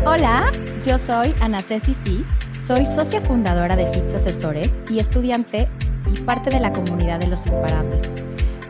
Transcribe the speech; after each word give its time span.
Hola, 0.00 0.50
yo 0.84 0.98
soy 0.98 1.32
Ana 1.40 1.60
Ceci 1.60 1.94
Fitz, 1.94 2.26
soy 2.66 2.86
socia 2.86 3.20
fundadora 3.20 3.76
de 3.76 3.86
Fitz 3.92 4.14
Asesores 4.14 4.80
y 4.90 4.98
estudiante 4.98 5.68
y 6.12 6.18
parte 6.22 6.50
de 6.50 6.58
la 6.58 6.72
comunidad 6.72 7.20
de 7.20 7.28
los 7.28 7.46
imparables. 7.46 8.12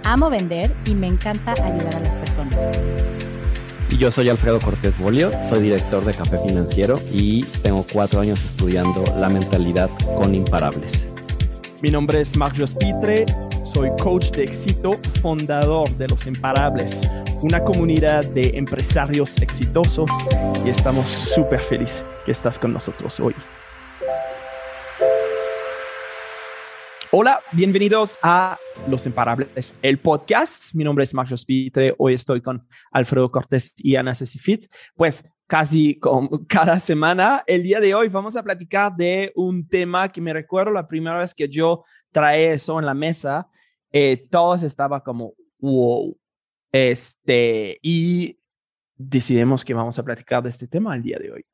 Amo 0.04 0.28
vender 0.28 0.70
y 0.84 0.94
me 0.94 1.06
encanta 1.06 1.52
ayudar 1.52 1.96
a 1.96 2.00
las 2.00 2.16
personas. 2.16 2.76
Y 3.88 3.96
yo 3.96 4.10
soy 4.10 4.28
Alfredo 4.28 4.58
Cortés 4.60 4.98
Bolio, 4.98 5.30
soy 5.48 5.62
director 5.62 6.04
de 6.04 6.12
Café 6.12 6.38
Financiero 6.46 7.00
y 7.10 7.44
tengo 7.62 7.86
cuatro 7.90 8.20
años 8.20 8.44
estudiando 8.44 9.02
la 9.16 9.30
mentalidad 9.30 9.88
con 10.18 10.34
imparables. 10.34 11.06
Mi 11.80 11.90
nombre 11.90 12.20
es 12.20 12.36
Marcos 12.36 12.74
Pitre, 12.74 13.24
soy 13.72 13.90
coach 14.02 14.32
de 14.32 14.44
éxito, 14.44 14.92
fundador 15.22 15.88
de 15.96 16.08
Los 16.08 16.26
Imparables, 16.26 17.08
una 17.42 17.58
comunidad 17.58 18.24
de 18.24 18.56
empresarios 18.56 19.36
exitosos 19.42 20.08
y 20.64 20.68
estamos 20.68 21.06
súper 21.06 21.58
felices 21.58 22.04
que 22.24 22.30
estás 22.30 22.56
con 22.56 22.72
nosotros 22.72 23.18
hoy. 23.18 23.34
Hola, 27.10 27.40
bienvenidos 27.50 28.18
a 28.22 28.56
Los 28.88 29.06
Imparables, 29.06 29.76
el 29.82 29.98
podcast. 29.98 30.72
Mi 30.74 30.84
nombre 30.84 31.02
es 31.02 31.12
Marcos 31.12 31.44
Pitre. 31.44 31.94
Hoy 31.98 32.14
estoy 32.14 32.40
con 32.40 32.64
Alfredo 32.92 33.30
Cortés 33.30 33.74
y 33.76 33.96
Ana 33.96 34.14
Ceci 34.14 34.38
Fitz. 34.38 34.68
Pues 34.94 35.24
casi 35.48 35.98
como 35.98 36.46
cada 36.46 36.78
semana, 36.78 37.42
el 37.48 37.64
día 37.64 37.80
de 37.80 37.92
hoy 37.92 38.08
vamos 38.08 38.36
a 38.36 38.42
platicar 38.44 38.94
de 38.94 39.32
un 39.34 39.68
tema 39.68 40.08
que 40.10 40.20
me 40.20 40.32
recuerdo 40.32 40.70
la 40.70 40.86
primera 40.86 41.18
vez 41.18 41.34
que 41.34 41.48
yo 41.48 41.84
trae 42.12 42.52
eso 42.52 42.78
en 42.78 42.86
la 42.86 42.94
mesa. 42.94 43.48
Eh, 43.90 44.28
todos 44.30 44.62
estaba 44.62 45.02
como, 45.02 45.34
wow. 45.58 46.16
Este, 46.72 47.78
y 47.82 48.38
decidimos 48.96 49.64
que 49.64 49.74
vamos 49.74 49.98
a 49.98 50.02
platicar 50.02 50.42
de 50.42 50.48
este 50.48 50.66
tema 50.66 50.96
el 50.96 51.02
día 51.02 51.18
de 51.18 51.32
hoy. 51.32 51.46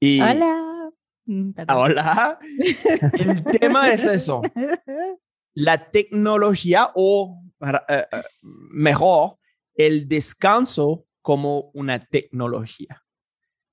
Y, 0.00 0.20
Hola. 0.20 0.90
Mm, 1.24 1.50
Hola. 1.68 2.38
El 3.12 3.44
tema 3.44 3.92
es 3.92 4.04
eso. 4.06 4.42
La 5.54 5.90
tecnología 5.90 6.90
o 6.96 7.40
eh, 7.60 7.78
eh, 7.88 8.22
mejor, 8.42 9.38
el 9.74 10.08
descanso 10.08 11.06
como 11.20 11.70
una 11.74 12.04
tecnología. 12.04 13.02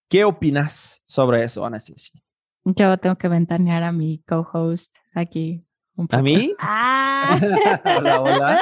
¿Qué 0.07 0.23
opinas 0.23 1.01
sobre 1.07 1.43
eso, 1.43 1.65
Ana 1.65 1.79
Ceci? 1.79 2.21
Yo 2.65 2.97
tengo 2.97 3.15
que 3.15 3.27
ventanear 3.27 3.83
a 3.83 3.91
mi 3.91 4.23
co-host 4.27 4.95
aquí. 5.13 5.65
¿A 6.11 6.21
mí? 6.21 6.53
Ah. 6.59 7.37
hola, 7.97 8.21
hola. 8.21 8.59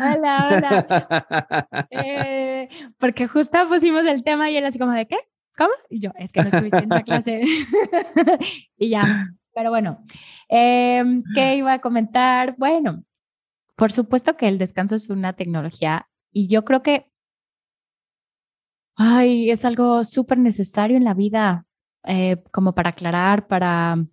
hola, 0.00 0.48
hola. 0.50 1.86
Eh, 1.90 2.68
porque 2.98 3.28
justo 3.28 3.58
pusimos 3.68 4.04
el 4.06 4.24
tema 4.24 4.50
y 4.50 4.56
él 4.56 4.64
así 4.64 4.78
como 4.78 4.92
de 4.92 5.06
qué? 5.06 5.18
¿cómo? 5.56 5.72
Y 5.88 6.00
yo, 6.00 6.10
es 6.16 6.32
que 6.32 6.40
no 6.42 6.48
estuviste 6.48 6.78
en 6.78 6.88
la 6.88 7.02
clase. 7.04 7.42
y 8.76 8.90
ya, 8.90 9.28
pero 9.54 9.70
bueno, 9.70 10.04
em, 10.48 11.22
¿qué 11.34 11.56
iba 11.56 11.74
a 11.74 11.80
comentar? 11.80 12.54
Bueno, 12.58 13.04
por 13.76 13.92
supuesto 13.92 14.36
que 14.36 14.48
el 14.48 14.58
descanso 14.58 14.94
es 14.94 15.08
una 15.08 15.34
tecnología 15.34 16.08
y 16.32 16.48
yo 16.48 16.64
creo 16.64 16.82
que, 16.82 17.10
ay, 18.96 19.50
es 19.50 19.64
algo 19.64 20.04
súper 20.04 20.38
necesario 20.38 20.96
en 20.96 21.04
la 21.04 21.14
vida, 21.14 21.66
eh, 22.04 22.42
como 22.52 22.74
para 22.74 22.90
aclarar, 22.90 23.46
para 23.46 24.04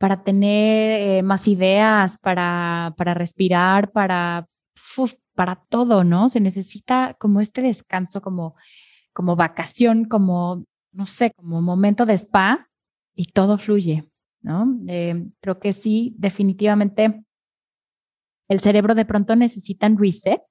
para 0.00 0.24
tener 0.24 1.18
eh, 1.18 1.22
más 1.22 1.46
ideas, 1.46 2.18
para, 2.18 2.94
para 2.96 3.12
respirar, 3.12 3.92
para, 3.92 4.46
para 5.34 5.56
todo, 5.68 6.02
¿no? 6.02 6.30
Se 6.30 6.40
necesita 6.40 7.14
como 7.20 7.40
este 7.40 7.60
descanso, 7.60 8.22
como 8.22 8.56
como 9.12 9.36
vacación, 9.36 10.04
como, 10.04 10.64
no 10.92 11.06
sé, 11.06 11.32
como 11.32 11.60
momento 11.62 12.06
de 12.06 12.14
spa 12.14 12.68
y 13.14 13.26
todo 13.26 13.58
fluye, 13.58 14.08
¿no? 14.40 14.78
Eh, 14.88 15.26
creo 15.40 15.58
que 15.58 15.72
sí, 15.72 16.14
definitivamente 16.16 17.24
el 18.48 18.60
cerebro 18.60 18.94
de 18.94 19.04
pronto 19.04 19.36
necesita 19.36 19.86
un 19.86 19.98
reset, 19.98 20.42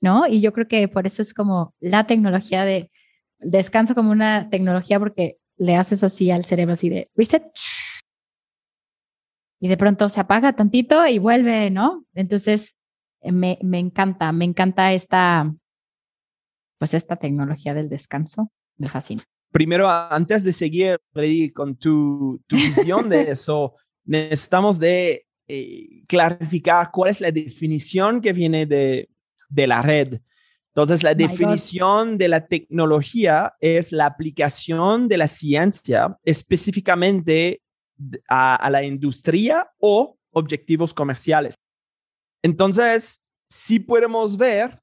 ¿no? 0.00 0.26
Y 0.26 0.40
yo 0.40 0.52
creo 0.52 0.68
que 0.68 0.88
por 0.88 1.06
eso 1.06 1.22
es 1.22 1.34
como 1.34 1.74
la 1.80 2.06
tecnología 2.06 2.64
de 2.64 2.90
descanso 3.38 3.94
como 3.94 4.10
una 4.10 4.48
tecnología 4.50 4.98
porque 4.98 5.36
le 5.56 5.76
haces 5.76 6.02
así 6.02 6.30
al 6.30 6.44
cerebro 6.44 6.72
así 6.72 6.88
de 6.88 7.10
reset 7.14 7.44
y 9.62 9.68
de 9.68 9.76
pronto 9.76 10.08
se 10.08 10.18
apaga 10.18 10.54
tantito 10.54 11.06
y 11.06 11.20
vuelve, 11.20 11.70
¿no? 11.70 12.04
Entonces, 12.14 12.74
eh, 13.20 13.30
me, 13.30 13.60
me 13.62 13.78
encanta, 13.78 14.32
me 14.32 14.44
encanta 14.44 14.92
esta, 14.92 15.54
pues 16.78 16.94
esta 16.94 17.14
tecnología 17.14 17.72
del 17.72 17.88
descanso 17.88 18.50
me 18.76 18.88
fascina. 18.88 19.22
Primero, 19.52 19.88
antes 19.88 20.42
de 20.42 20.52
seguir, 20.52 20.98
Freddy, 21.12 21.50
con 21.50 21.76
tu, 21.76 22.42
tu 22.48 22.56
visión 22.56 23.08
de 23.08 23.22
eso, 23.30 23.76
necesitamos 24.04 24.80
de 24.80 25.26
eh, 25.46 26.02
clarificar 26.08 26.90
cuál 26.90 27.10
es 27.10 27.20
la 27.20 27.30
definición 27.30 28.20
que 28.20 28.32
viene 28.32 28.66
de, 28.66 29.10
de 29.48 29.66
la 29.68 29.80
red. 29.80 30.18
Entonces, 30.74 31.04
la 31.04 31.14
definición 31.14 32.18
de 32.18 32.26
la 32.26 32.48
tecnología 32.48 33.54
es 33.60 33.92
la 33.92 34.06
aplicación 34.06 35.06
de 35.06 35.18
la 35.18 35.28
ciencia 35.28 36.18
específicamente 36.24 37.61
a, 38.28 38.68
la 38.70 38.82
industria 38.82 39.70
o 39.78 40.16
objetivos 40.30 40.94
comerciales. 40.94 41.54
Entonces, 42.42 43.22
si 43.48 43.78
podemos 43.80 44.36
ver 44.36 44.80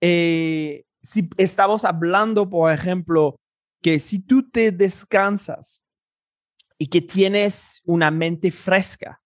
eh, 0.00 0.84
si 1.02 1.28
estamos 1.36 1.84
hablando, 1.84 2.48
por 2.48 2.72
ejemplo, 2.72 3.36
que 3.82 3.98
si 3.98 4.22
tú 4.22 4.48
te 4.48 4.72
descansas 4.72 5.84
y 6.78 6.88
que 6.88 7.00
tienes 7.00 7.82
una 7.84 8.10
mente 8.10 8.50
fresca, 8.50 9.20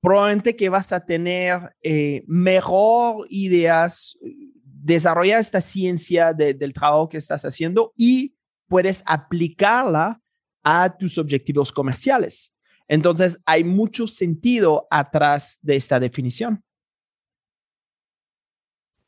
probablemente 0.00 0.56
que 0.56 0.68
vas 0.68 0.92
a 0.92 1.04
tener 1.04 1.74
eh, 1.82 2.24
mejor 2.26 3.26
ideas, 3.30 4.16
desarrollar 4.62 5.40
esta 5.40 5.60
ciencia 5.60 6.32
del 6.32 6.72
trabajo 6.72 7.08
que 7.08 7.18
estás 7.18 7.44
haciendo 7.44 7.92
y 7.96 8.36
puedes 8.68 9.02
aplicarla 9.06 10.20
a 10.68 10.96
tus 10.96 11.16
objetivos 11.16 11.72
comerciales. 11.72 12.54
Entonces, 12.86 13.40
hay 13.46 13.64
mucho 13.64 14.06
sentido 14.06 14.86
atrás 14.90 15.58
de 15.62 15.76
esta 15.76 15.98
definición. 15.98 16.62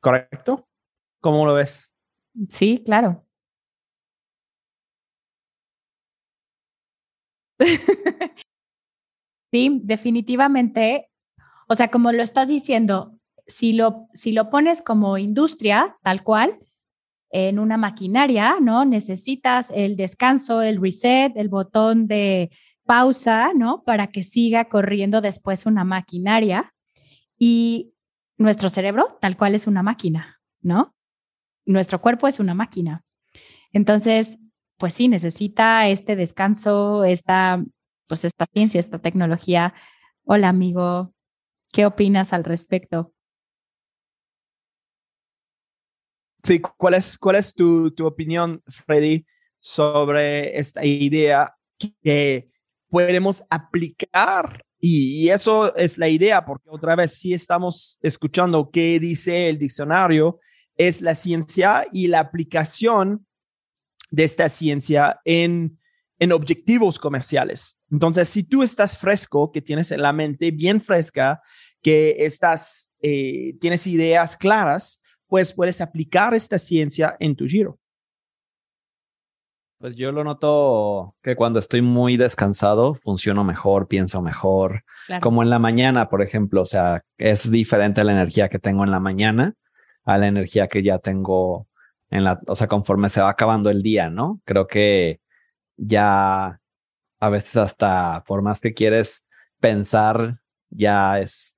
¿Correcto? 0.00 0.66
¿Cómo 1.20 1.44
lo 1.44 1.54
ves? 1.54 1.92
Sí, 2.48 2.82
claro. 2.84 3.26
sí, 9.52 9.80
definitivamente. 9.82 11.10
O 11.68 11.74
sea, 11.74 11.90
como 11.90 12.12
lo 12.12 12.22
estás 12.22 12.48
diciendo, 12.48 13.18
si 13.46 13.74
lo, 13.74 14.08
si 14.14 14.32
lo 14.32 14.48
pones 14.48 14.80
como 14.80 15.18
industria, 15.18 15.98
tal 16.02 16.22
cual, 16.22 16.58
en 17.30 17.58
una 17.58 17.76
maquinaria, 17.76 18.56
¿no? 18.60 18.84
Necesitas 18.84 19.70
el 19.74 19.96
descanso, 19.96 20.62
el 20.62 20.80
reset, 20.80 21.32
el 21.36 21.48
botón 21.48 22.06
de 22.06 22.50
pausa, 22.84 23.52
¿no? 23.54 23.82
Para 23.84 24.08
que 24.08 24.22
siga 24.22 24.66
corriendo 24.66 25.20
después 25.20 25.66
una 25.66 25.84
maquinaria. 25.84 26.72
Y 27.38 27.92
nuestro 28.36 28.68
cerebro, 28.68 29.18
tal 29.20 29.36
cual, 29.36 29.54
es 29.54 29.66
una 29.66 29.82
máquina, 29.82 30.40
¿no? 30.60 30.94
nuestro 31.70 32.00
cuerpo 32.00 32.28
es 32.28 32.40
una 32.40 32.54
máquina. 32.54 33.04
Entonces, 33.72 34.38
pues 34.76 34.94
sí, 34.94 35.08
necesita 35.08 35.88
este 35.88 36.16
descanso, 36.16 37.04
esta, 37.04 37.64
pues 38.08 38.24
esta 38.24 38.46
ciencia, 38.52 38.80
esta 38.80 38.98
tecnología. 38.98 39.74
Hola, 40.24 40.48
amigo, 40.48 41.14
¿qué 41.72 41.86
opinas 41.86 42.32
al 42.32 42.44
respecto? 42.44 43.12
Sí, 46.42 46.60
¿cuál 46.60 46.94
es, 46.94 47.18
cuál 47.18 47.36
es 47.36 47.54
tu, 47.54 47.90
tu 47.90 48.06
opinión, 48.06 48.62
Freddy, 48.66 49.26
sobre 49.58 50.58
esta 50.58 50.84
idea 50.84 51.54
que 52.02 52.50
podemos 52.88 53.42
aplicar? 53.50 54.62
Y, 54.78 55.24
y, 55.24 55.30
eso 55.30 55.74
es 55.76 55.98
la 55.98 56.08
idea, 56.08 56.44
porque 56.44 56.70
otra 56.70 56.96
vez, 56.96 57.12
si 57.12 57.34
estamos 57.34 57.98
escuchando 58.00 58.70
qué 58.72 58.98
dice 58.98 59.50
el 59.50 59.58
diccionario, 59.58 60.40
es 60.76 61.02
la 61.02 61.14
ciencia 61.14 61.86
y 61.92 62.06
la 62.06 62.20
aplicación 62.20 63.26
de 64.10 64.24
esta 64.24 64.48
ciencia 64.48 65.20
en, 65.24 65.78
en 66.18 66.32
objetivos 66.32 66.98
comerciales. 66.98 67.78
Entonces, 67.90 68.28
si 68.28 68.42
tú 68.44 68.62
estás 68.62 68.96
fresco, 68.96 69.52
que 69.52 69.62
tienes 69.62 69.90
la 69.90 70.12
mente 70.12 70.50
bien 70.50 70.80
fresca, 70.80 71.42
que 71.82 72.16
estás, 72.18 72.92
eh, 73.02 73.56
tienes 73.60 73.86
ideas 73.86 74.36
claras, 74.36 75.02
pues 75.30 75.54
puedes 75.54 75.80
aplicar 75.80 76.34
esta 76.34 76.58
ciencia 76.58 77.16
en 77.20 77.36
tu 77.36 77.46
giro. 77.46 77.78
Pues 79.78 79.96
yo 79.96 80.12
lo 80.12 80.24
noto 80.24 81.16
que 81.22 81.36
cuando 81.36 81.58
estoy 81.58 81.80
muy 81.80 82.18
descansado, 82.18 82.94
funciono 82.94 83.44
mejor, 83.44 83.88
pienso 83.88 84.20
mejor, 84.20 84.84
como 85.22 85.42
en 85.42 85.48
la 85.48 85.58
mañana, 85.58 86.10
por 86.10 86.20
ejemplo, 86.20 86.60
o 86.60 86.66
sea, 86.66 87.02
es 87.16 87.50
diferente 87.50 88.04
la 88.04 88.12
energía 88.12 88.50
que 88.50 88.58
tengo 88.58 88.84
en 88.84 88.90
la 88.90 89.00
mañana 89.00 89.54
a 90.04 90.18
la 90.18 90.26
energía 90.26 90.66
que 90.66 90.82
ya 90.82 90.98
tengo 90.98 91.68
en 92.10 92.24
la, 92.24 92.40
o 92.46 92.56
sea, 92.56 92.66
conforme 92.66 93.08
se 93.08 93.22
va 93.22 93.30
acabando 93.30 93.70
el 93.70 93.82
día, 93.82 94.10
¿no? 94.10 94.40
Creo 94.44 94.66
que 94.66 95.20
ya 95.76 96.60
a 97.20 97.28
veces 97.30 97.56
hasta 97.56 98.22
por 98.26 98.42
más 98.42 98.60
que 98.60 98.74
quieres 98.74 99.24
pensar, 99.60 100.40
ya 100.68 101.20
es 101.20 101.56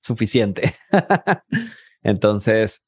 suficiente. 0.00 0.74
Entonces, 2.06 2.86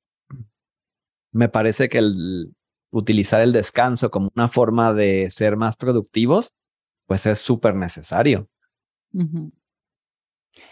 me 1.32 1.48
parece 1.48 1.88
que 1.88 1.98
el 1.98 2.54
utilizar 2.92 3.40
el 3.40 3.52
descanso 3.52 4.12
como 4.12 4.30
una 4.36 4.48
forma 4.48 4.94
de 4.94 5.28
ser 5.28 5.56
más 5.56 5.76
productivos, 5.76 6.54
pues 7.04 7.26
es 7.26 7.40
súper 7.40 7.74
necesario. 7.74 8.48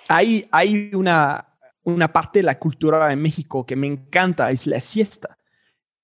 hay, 0.08 0.48
hay 0.52 0.94
una, 0.94 1.58
una 1.82 2.12
parte 2.12 2.38
de 2.38 2.44
la 2.44 2.56
cultura 2.56 3.12
en 3.12 3.20
México 3.20 3.66
que 3.66 3.75
me 3.75 3.88
encanta, 3.88 4.52
es 4.52 4.69
la 4.69 4.81
siesta. 4.81 5.37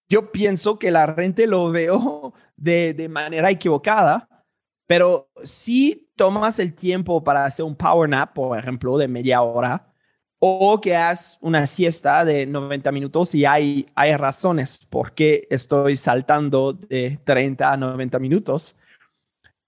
Yo 0.08 0.32
pienso 0.32 0.80
que 0.80 0.90
la 0.90 1.14
gente 1.14 1.46
lo 1.46 1.70
veo 1.70 2.34
de, 2.56 2.92
de 2.92 3.08
manera 3.08 3.52
equivocada, 3.52 4.28
pero 4.88 5.30
si 5.44 6.10
tomas 6.16 6.58
el 6.58 6.74
tiempo 6.74 7.22
para 7.22 7.44
hacer 7.44 7.64
un 7.64 7.76
power 7.76 8.10
nap, 8.10 8.34
por 8.34 8.58
ejemplo, 8.58 8.98
de 8.98 9.06
media 9.06 9.42
hora, 9.42 9.91
o 10.44 10.80
que 10.80 10.96
hagas 10.96 11.38
una 11.40 11.68
siesta 11.68 12.24
de 12.24 12.46
90 12.46 12.90
minutos 12.90 13.32
y 13.32 13.44
hay, 13.44 13.86
hay 13.94 14.16
razones 14.16 14.84
por 14.90 15.12
qué 15.12 15.46
estoy 15.48 15.96
saltando 15.96 16.72
de 16.72 17.20
30 17.22 17.72
a 17.72 17.76
90 17.76 18.18
minutos. 18.18 18.74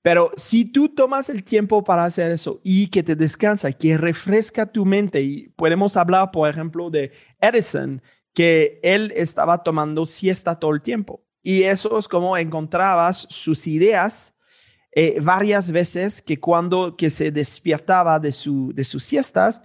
Pero 0.02 0.32
si 0.36 0.64
tú 0.64 0.88
tomas 0.88 1.30
el 1.30 1.44
tiempo 1.44 1.84
para 1.84 2.02
hacer 2.02 2.32
eso 2.32 2.60
y 2.64 2.88
que 2.88 3.04
te 3.04 3.14
descansa, 3.14 3.70
que 3.70 3.96
refresca 3.96 4.66
tu 4.66 4.84
mente, 4.84 5.22
y 5.22 5.48
podemos 5.50 5.96
hablar, 5.96 6.32
por 6.32 6.50
ejemplo, 6.50 6.90
de 6.90 7.12
Edison, 7.40 8.02
que 8.32 8.80
él 8.82 9.12
estaba 9.14 9.62
tomando 9.62 10.04
siesta 10.04 10.58
todo 10.58 10.72
el 10.72 10.82
tiempo. 10.82 11.22
Y 11.40 11.62
eso 11.62 11.96
es 12.00 12.08
como 12.08 12.36
encontrabas 12.36 13.28
sus 13.30 13.68
ideas 13.68 14.34
eh, 14.90 15.20
varias 15.20 15.70
veces 15.70 16.20
que 16.20 16.40
cuando 16.40 16.96
que 16.96 17.10
se 17.10 17.30
despertaba 17.30 18.18
de, 18.18 18.32
su, 18.32 18.72
de 18.74 18.82
sus 18.82 19.04
siestas, 19.04 19.60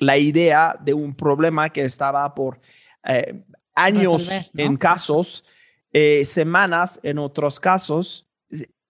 la 0.00 0.18
idea 0.18 0.76
de 0.80 0.94
un 0.94 1.14
problema 1.14 1.70
que 1.70 1.82
estaba 1.82 2.34
por 2.34 2.60
eh, 3.06 3.42
años 3.74 4.30
en 4.54 4.76
casos, 4.76 5.44
eh, 5.92 6.24
semanas 6.24 7.00
en 7.02 7.18
otros 7.18 7.60
casos, 7.60 8.26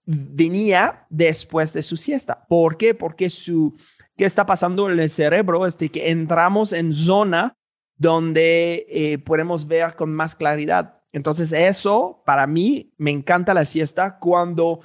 venía 0.04 1.06
después 1.10 1.72
de 1.72 1.82
su 1.82 1.96
siesta. 1.96 2.46
¿Por 2.48 2.76
qué? 2.76 2.94
Porque 2.94 3.28
su, 3.28 3.76
¿qué 4.16 4.24
está 4.24 4.46
pasando 4.46 4.90
en 4.90 4.98
el 4.98 5.08
cerebro? 5.08 5.66
Es 5.66 5.76
que 5.76 6.10
entramos 6.10 6.72
en 6.72 6.92
zona 6.92 7.56
donde 7.96 8.86
eh, 8.88 9.18
podemos 9.18 9.66
ver 9.66 9.96
con 9.96 10.14
más 10.14 10.34
claridad. 10.34 11.00
Entonces 11.12 11.50
eso, 11.52 12.22
para 12.26 12.46
mí, 12.46 12.92
me 12.98 13.10
encanta 13.10 13.54
la 13.54 13.64
siesta 13.64 14.18
cuando, 14.18 14.80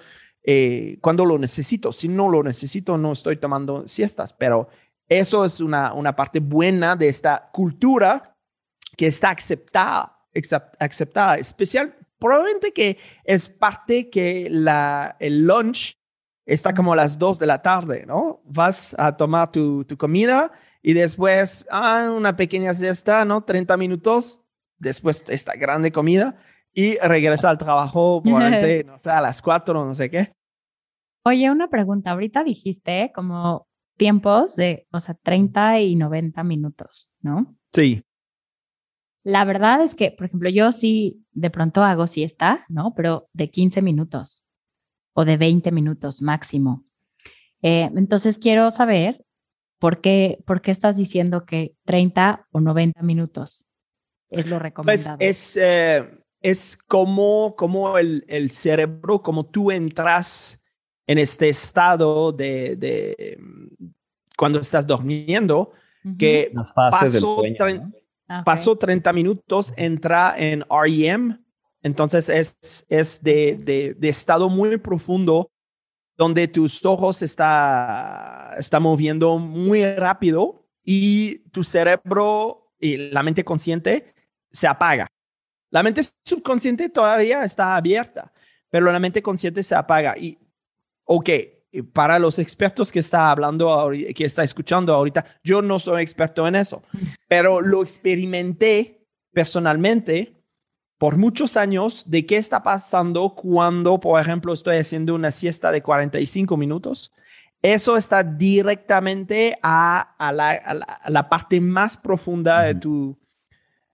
cuando 1.02 1.26
lo 1.26 1.38
necesito. 1.38 1.92
Si 1.92 2.08
no 2.08 2.30
lo 2.30 2.42
necesito, 2.42 2.98
no 2.98 3.12
estoy 3.12 3.36
tomando 3.36 3.86
siestas, 3.88 4.34
pero 4.34 4.70
eso 5.12 5.44
es 5.44 5.60
una, 5.60 5.94
una 5.94 6.16
parte 6.16 6.40
buena 6.40 6.96
de 6.96 7.10
esta 7.10 7.50
cultura 7.52 8.34
que 8.96 9.08
está 9.08 9.32
aceptada, 9.32 10.18
aceptada, 10.80 11.36
especial, 11.36 11.94
probablemente 12.18 12.72
que 12.72 12.98
es 13.26 13.50
parte 13.50 14.10
que 14.10 14.48
la, 14.50 15.18
el 15.20 15.46
lunch 15.46 15.98
está 16.46 16.74
como 16.74 16.94
a 16.94 16.96
las 16.96 17.20
2 17.20 17.40
de 17.40 17.46
la 17.46 17.62
tarde, 17.62 18.06
¿no? 18.06 18.42
Vas 18.46 18.96
a 18.98 19.18
tomar 19.18 19.52
tu, 19.52 19.84
tu 19.84 19.98
comida 19.98 20.50
y 20.82 20.94
después, 20.94 21.68
ah, 21.70 22.10
una 22.16 22.38
pequeña 22.38 22.74
siesta, 22.74 23.26
¿no? 23.26 23.44
30 23.44 23.76
minutos, 23.76 24.42
después 24.78 25.26
esta 25.28 25.56
grande 25.56 25.92
comida 25.92 26.38
y 26.74 26.96
regresa 27.00 27.50
al 27.50 27.58
trabajo, 27.58 28.22
probablemente, 28.24 28.86
no 28.86 28.98
sé, 28.98 29.10
a 29.10 29.20
las 29.20 29.42
4 29.42 29.74
no 29.86 29.94
sé 29.94 30.10
qué. 30.10 30.32
Oye, 31.26 31.52
una 31.52 31.70
pregunta, 31.70 32.12
ahorita 32.12 32.46
dijiste 32.46 33.12
como 33.14 33.68
tiempos 33.98 34.56
de, 34.56 34.88
o 34.92 35.00
sea, 35.00 35.16
30 35.16 35.80
y 35.80 35.96
90 35.96 36.44
minutos, 36.44 37.10
¿no? 37.22 37.56
Sí. 37.72 38.04
La 39.24 39.46
verdad 39.46 39.82
es 39.82 39.96
que, 39.96 40.12
por 40.12 40.26
ejemplo, 40.26 40.50
yo 40.50 40.72
sí 40.72 41.24
de 41.32 41.50
pronto 41.50 41.84
hago 41.84 42.08
siesta, 42.08 42.66
¿no? 42.70 42.94
Pero 42.96 43.30
de 43.34 43.50
15 43.50 43.82
minutos 43.82 44.44
o 45.14 45.26
de 45.26 45.38
20 45.38 45.72
minutos 45.72 46.22
máximo. 46.22 46.86
Eh, 47.62 47.90
entonces 47.96 48.40
quiero 48.40 48.72
saber 48.72 49.24
por 49.80 50.02
qué, 50.02 50.40
por 50.46 50.62
qué 50.62 50.72
estás 50.72 50.98
diciendo 50.98 51.46
que 51.46 51.76
30 51.86 52.48
o 52.52 52.62
90 52.62 53.02
minutos 53.04 53.66
es 54.30 54.46
lo 54.48 54.56
pues, 54.56 54.62
recomendado. 54.62 55.18
es, 55.20 55.58
eh, 55.58 56.10
es 56.42 56.78
como, 56.78 57.56
como 57.56 57.98
el, 57.98 58.24
el, 58.28 58.50
cerebro, 58.50 59.22
como 59.22 59.46
tú 59.46 59.72
entras 59.72 60.61
en 61.12 61.18
este 61.18 61.50
estado 61.50 62.32
de, 62.32 63.38
cuando 64.38 64.62
estás 64.62 64.88
durmiendo, 64.88 65.74
que 66.18 66.54
pasó, 66.74 67.44
pasó 68.46 68.78
30 68.78 69.12
minutos, 69.12 69.74
entra 69.76 70.34
en 70.38 70.64
REM, 70.70 71.38
entonces 71.84 72.30
es, 72.30 72.86
es 72.88 73.22
de, 73.22 73.96
de, 74.00 74.10
estado 74.10 74.48
muy 74.48 74.78
profundo 74.78 75.52
donde 76.16 76.48
tus 76.48 76.86
ojos 76.86 77.22
está, 77.24 78.56
está 78.58 78.80
moviendo 78.80 79.38
muy 79.38 79.84
rápido 79.96 80.66
y 80.82 81.40
tu 81.50 81.66
cerebro 81.66 82.72
y 82.80 82.96
la 83.10 83.22
mente 83.22 83.44
consciente 83.44 84.14
se 84.50 84.66
apaga. 84.66 85.08
La 85.72 85.84
mente 85.84 86.04
subconsciente 86.24 86.88
todavía 86.88 87.44
está 87.44 87.76
abierta, 87.76 88.32
pero 88.70 88.90
la 88.90 89.00
mente 89.00 89.22
consciente 89.22 89.62
se 89.62 89.76
apaga. 89.76 90.18
Y 90.18 90.38
ok, 91.14 91.30
para 91.92 92.20
los 92.20 92.40
expertos 92.40 92.92
que 92.92 93.00
está 93.00 93.32
hablando, 93.32 93.92
que 94.16 94.24
está 94.24 94.44
escuchando 94.44 94.94
ahorita, 94.94 95.26
yo 95.44 95.62
no 95.62 95.78
soy 95.78 96.04
experto 96.04 96.48
en 96.48 96.56
eso, 96.56 96.84
pero 97.28 97.60
lo 97.60 97.84
experimenté 97.84 99.06
personalmente 99.34 100.42
por 100.98 101.18
muchos 101.18 101.58
años 101.58 102.10
de 102.10 102.26
qué 102.26 102.38
está 102.38 102.64
pasando 102.64 103.36
cuando, 103.36 104.00
por 104.00 104.22
ejemplo, 104.22 104.54
estoy 104.54 104.78
haciendo 104.78 105.14
una 105.14 105.32
siesta 105.32 105.72
de 105.72 105.82
45 105.82 106.56
minutos. 106.56 107.12
Eso 107.62 107.98
está 107.98 108.24
directamente 108.24 109.58
a, 109.62 110.16
la, 111.08 111.30
parte 111.30 111.60
más 111.60 111.98
profunda 111.98 112.64
de 112.64 112.76
tu, 112.76 113.20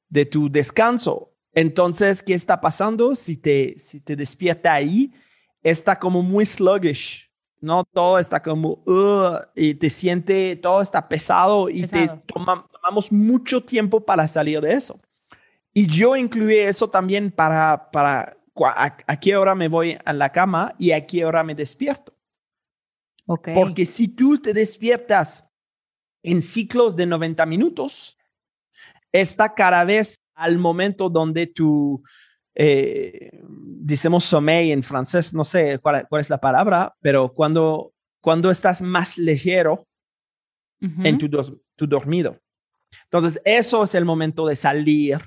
de 0.07 0.25
tu 0.25 0.51
descanso. 0.51 1.33
Entonces, 1.53 2.21
¿qué 2.21 2.35
está 2.35 2.61
pasando? 2.61 3.15
Si 3.15 3.37
te, 3.37 3.75
si 3.79 4.01
te 4.01 4.15
despierta 4.15 4.73
ahí, 4.73 5.11
está 5.63 5.97
como 5.97 6.21
muy 6.21 6.45
sluggish, 6.45 7.29
¿no? 7.59 7.83
Todo 7.83 8.19
está 8.19 8.41
como, 8.41 8.83
y 9.55 9.75
te 9.75 9.89
siente, 9.89 10.55
todo 10.55 10.81
está 10.81 11.07
pesado 11.07 11.69
y 11.69 11.83
te 11.83 12.09
tomamos 12.27 13.11
mucho 13.11 13.63
tiempo 13.63 14.05
para 14.05 14.27
salir 14.27 14.61
de 14.61 14.73
eso. 14.73 14.99
Y 15.73 15.87
yo 15.87 16.15
incluí 16.15 16.55
eso 16.55 16.89
también 16.89 17.31
para, 17.31 17.91
para 17.91 18.37
a, 18.65 19.19
qué 19.19 19.35
hora 19.35 19.55
me 19.55 19.67
voy 19.67 19.97
a 20.03 20.13
la 20.13 20.31
cama 20.31 20.73
y 20.77 20.91
a 20.91 21.05
qué 21.05 21.25
hora 21.25 21.43
me 21.43 21.55
despierto. 21.55 22.15
Okay. 23.25 23.53
Porque 23.53 23.85
si 23.85 24.07
tú 24.07 24.39
te 24.39 24.53
despiertas 24.53 25.47
en 26.23 26.41
ciclos 26.41 26.95
de 26.95 27.05
90 27.05 27.45
minutos, 27.45 28.17
está 29.11 29.53
cada 29.53 29.83
vez 29.83 30.15
al 30.33 30.57
momento 30.57 31.09
donde 31.09 31.47
tu, 31.47 32.03
eh, 32.59 33.29
decimos 33.43 34.23
sommeil 34.23 34.71
en 34.71 34.81
francés, 34.81 35.31
no 35.31 35.43
sé 35.43 35.77
cuál, 35.77 36.07
es 36.19 36.29
la 36.29 36.39
palabra, 36.39 36.95
pero 37.01 37.31
cuando, 37.31 37.93
cuando 38.19 38.49
estás 38.49 38.81
más 38.81 39.17
ligero 39.19 39.87
en 40.81 41.17
tu, 41.19 41.29
tu 41.75 41.87
dormido. 41.87 42.39
Entonces, 43.03 43.39
eso 43.45 43.83
es 43.83 43.93
el 43.93 44.05
momento 44.05 44.47
de 44.47 44.55
salir 44.55 45.19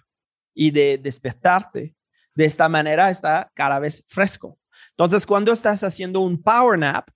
y 0.54 0.72
de 0.72 0.98
despertarte. 0.98 1.94
De 2.34 2.44
esta 2.44 2.68
manera 2.68 3.10
está 3.10 3.50
cada 3.54 3.78
vez 3.78 4.04
fresco. 4.08 4.58
Entonces, 4.90 5.24
cuando 5.24 5.52
estás 5.52 5.84
haciendo 5.84 6.20
un 6.20 6.42
power 6.42 6.78
nap, 6.78 7.10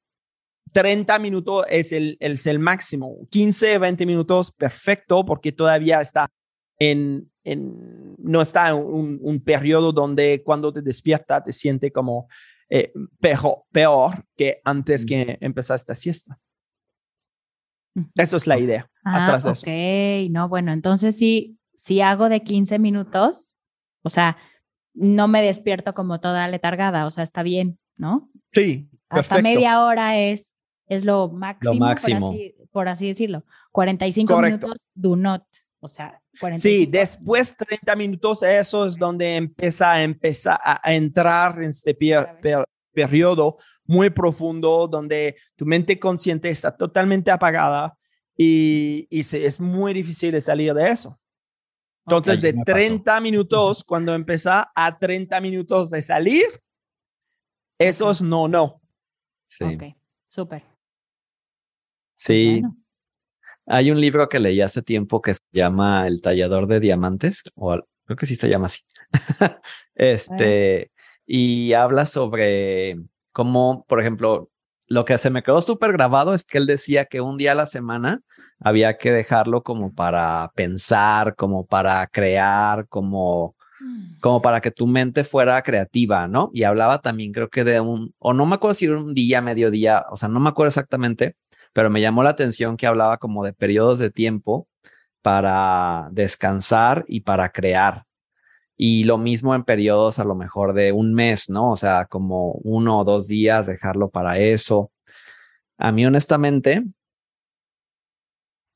30 0.72 1.18
minutos 1.18 1.66
es 1.68 1.92
el, 1.92 2.16
el, 2.20 2.38
el 2.44 2.58
máximo. 2.60 3.26
15, 3.30 3.78
20 3.78 4.06
minutos, 4.06 4.52
perfecto, 4.52 5.24
porque 5.24 5.50
todavía 5.50 6.00
está 6.00 6.28
en, 6.90 7.30
no 8.18 8.40
está 8.40 8.70
en 8.70 8.76
un, 8.76 9.40
periodo 9.44 9.92
donde 9.92 10.42
cuando 10.44 10.72
te 10.72 10.82
despierta 10.82 11.42
te 11.42 11.52
siente 11.52 11.90
como 11.90 12.28
eh, 12.70 12.92
peor, 13.70 14.24
que 14.36 14.60
antes 14.64 15.04
que 15.04 15.38
empezaste 15.40 15.92
esta 15.92 15.94
siesta. 15.94 16.38
Eso 18.16 18.36
es 18.36 18.46
la 18.46 18.58
idea 18.58 18.90
ah, 19.04 19.26
atrás 19.26 19.62
de 19.62 20.26
ok, 20.26 20.32
no, 20.32 20.48
bueno, 20.48 20.72
entonces 20.72 21.16
sí, 21.16 21.58
si 21.74 22.00
hago 22.00 22.28
de 22.28 22.42
15 22.42 22.78
minutos, 22.78 23.54
o 24.02 24.10
sea, 24.10 24.36
no 24.94 25.28
me 25.28 25.42
despierto 25.42 25.94
como 25.94 26.20
toda 26.20 26.48
letargada, 26.48 27.06
o 27.06 27.10
sea, 27.10 27.24
está 27.24 27.42
bien, 27.42 27.78
¿no? 27.96 28.30
Sí. 28.52 28.88
Hasta 29.08 29.40
media 29.42 29.84
hora 29.84 30.18
es, 30.18 30.56
es 30.86 31.04
lo 31.04 31.28
máximo, 31.28 31.86
Por, 32.72 32.88
así, 32.88 33.06
decirlo. 33.06 33.44
45 33.72 34.40
minutos, 34.40 34.88
do 34.94 35.16
not. 35.16 35.44
O 35.84 35.88
sea, 35.88 36.18
45. 36.40 36.62
Sí, 36.62 36.86
después 36.86 37.54
30 37.56 37.94
minutos, 37.94 38.42
eso 38.42 38.86
es 38.86 38.96
donde 38.96 39.36
empieza 39.36 39.92
a, 39.92 40.02
empezar 40.02 40.58
a, 40.62 40.94
entrar 40.94 41.60
en 41.62 41.68
este 41.70 41.94
periodo 42.92 43.58
muy 43.84 44.08
profundo, 44.08 44.88
donde 44.88 45.36
tu 45.56 45.66
mente 45.66 45.98
consciente 45.98 46.48
está 46.48 46.74
totalmente 46.74 47.30
apagada 47.30 47.98
y, 48.34 49.06
y 49.10 49.20
es 49.20 49.60
muy 49.60 49.92
difícil 49.92 50.32
de 50.32 50.40
salir 50.40 50.72
de 50.72 50.88
eso. 50.88 51.20
Entonces, 52.06 52.40
de 52.40 52.52
30 52.52 53.20
minutos, 53.20 53.84
cuando 53.84 54.14
empieza 54.14 54.72
a 54.74 54.98
30 54.98 55.38
minutos 55.42 55.90
de 55.90 56.00
salir, 56.00 56.44
eso 57.78 58.10
es 58.10 58.22
no, 58.22 58.48
no. 58.48 58.80
Sí. 59.46 59.64
Ok, 59.64 59.82
súper. 60.26 60.64
Sí. 62.16 62.62
Pues 62.62 62.72
Hay 63.66 63.90
un 63.90 64.00
libro 64.00 64.28
que 64.28 64.38
leí 64.38 64.60
hace 64.60 64.82
tiempo 64.82 65.20
que 65.20 65.34
se 65.34 65.43
llama 65.54 66.06
El 66.06 66.20
tallador 66.20 66.66
de 66.66 66.80
diamantes, 66.80 67.44
o 67.54 67.78
creo 68.04 68.16
que 68.16 68.26
sí 68.26 68.36
se 68.36 68.48
llama 68.48 68.66
así. 68.66 68.82
este, 69.94 70.90
y 71.26 71.72
habla 71.72 72.06
sobre 72.06 72.96
cómo, 73.32 73.84
por 73.88 74.00
ejemplo, 74.00 74.50
lo 74.86 75.04
que 75.04 75.16
se 75.16 75.30
me 75.30 75.42
quedó 75.42 75.60
súper 75.60 75.92
grabado 75.92 76.34
es 76.34 76.44
que 76.44 76.58
él 76.58 76.66
decía 76.66 77.06
que 77.06 77.20
un 77.20 77.38
día 77.38 77.52
a 77.52 77.54
la 77.54 77.66
semana 77.66 78.20
había 78.60 78.98
que 78.98 79.12
dejarlo 79.12 79.62
como 79.62 79.94
para 79.94 80.50
pensar, 80.54 81.34
como 81.36 81.66
para 81.66 82.06
crear, 82.08 82.86
como, 82.88 83.56
mm. 83.80 84.20
como 84.20 84.42
para 84.42 84.60
que 84.60 84.70
tu 84.70 84.86
mente 84.86 85.24
fuera 85.24 85.62
creativa, 85.62 86.28
¿no? 86.28 86.50
Y 86.52 86.64
hablaba 86.64 87.00
también, 87.00 87.32
creo 87.32 87.48
que 87.48 87.64
de 87.64 87.80
un, 87.80 88.14
o 88.18 88.34
no 88.34 88.44
me 88.44 88.56
acuerdo 88.56 88.74
si 88.74 88.84
era 88.84 88.98
un 88.98 89.14
día, 89.14 89.40
mediodía, 89.40 90.04
o 90.10 90.16
sea, 90.16 90.28
no 90.28 90.40
me 90.40 90.50
acuerdo 90.50 90.68
exactamente, 90.68 91.36
pero 91.72 91.88
me 91.90 92.00
llamó 92.02 92.22
la 92.22 92.30
atención 92.30 92.76
que 92.76 92.86
hablaba 92.86 93.16
como 93.18 93.44
de 93.44 93.54
periodos 93.54 93.98
de 93.98 94.10
tiempo 94.10 94.68
para 95.24 96.10
descansar 96.12 97.06
y 97.08 97.22
para 97.22 97.50
crear. 97.50 98.04
Y 98.76 99.04
lo 99.04 99.16
mismo 99.16 99.54
en 99.54 99.64
periodos 99.64 100.18
a 100.18 100.24
lo 100.24 100.34
mejor 100.34 100.74
de 100.74 100.92
un 100.92 101.14
mes, 101.14 101.48
¿no? 101.48 101.70
O 101.70 101.76
sea, 101.76 102.04
como 102.04 102.52
uno 102.62 102.98
o 102.98 103.04
dos 103.04 103.26
días, 103.26 103.66
dejarlo 103.66 104.10
para 104.10 104.38
eso. 104.38 104.92
A 105.78 105.92
mí 105.92 106.04
honestamente, 106.04 106.84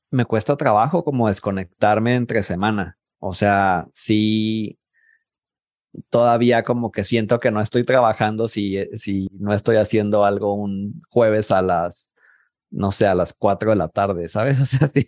me 0.09 0.25
cuesta 0.25 0.57
trabajo 0.57 1.03
como 1.03 1.27
desconectarme 1.27 2.15
entre 2.15 2.41
semana. 2.41 2.97
O 3.19 3.33
sea, 3.35 3.87
sí, 3.93 4.79
todavía 6.09 6.63
como 6.63 6.91
que 6.91 7.03
siento 7.03 7.39
que 7.39 7.51
no 7.51 7.61
estoy 7.61 7.83
trabajando 7.83 8.47
si, 8.47 8.77
si 8.97 9.29
no 9.33 9.53
estoy 9.53 9.77
haciendo 9.77 10.25
algo 10.25 10.55
un 10.55 11.03
jueves 11.11 11.51
a 11.51 11.61
las 11.61 12.11
no 12.71 12.91
sé, 12.91 13.07
a 13.07 13.15
las 13.15 13.33
4 13.33 13.71
de 13.71 13.75
la 13.75 13.89
tarde, 13.89 14.27
¿sabes? 14.27 14.59
O 14.61 14.65
sea, 14.65 14.89
sí. 14.93 15.07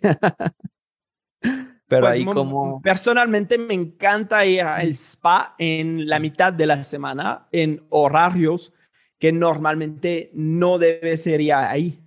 Pero 1.88 2.02
pues, 2.02 2.14
ahí 2.14 2.24
como... 2.24 2.80
Personalmente 2.80 3.58
me 3.58 3.74
encanta 3.74 4.44
ir 4.46 4.62
al 4.62 4.90
spa 4.90 5.54
en 5.58 6.08
la 6.08 6.18
mitad 6.18 6.52
de 6.52 6.66
la 6.66 6.82
semana, 6.84 7.48
en 7.52 7.84
horarios 7.90 8.72
que 9.18 9.32
normalmente 9.32 10.30
no 10.34 10.78
debe 10.78 11.16
ser 11.16 11.40
ahí. 11.52 12.02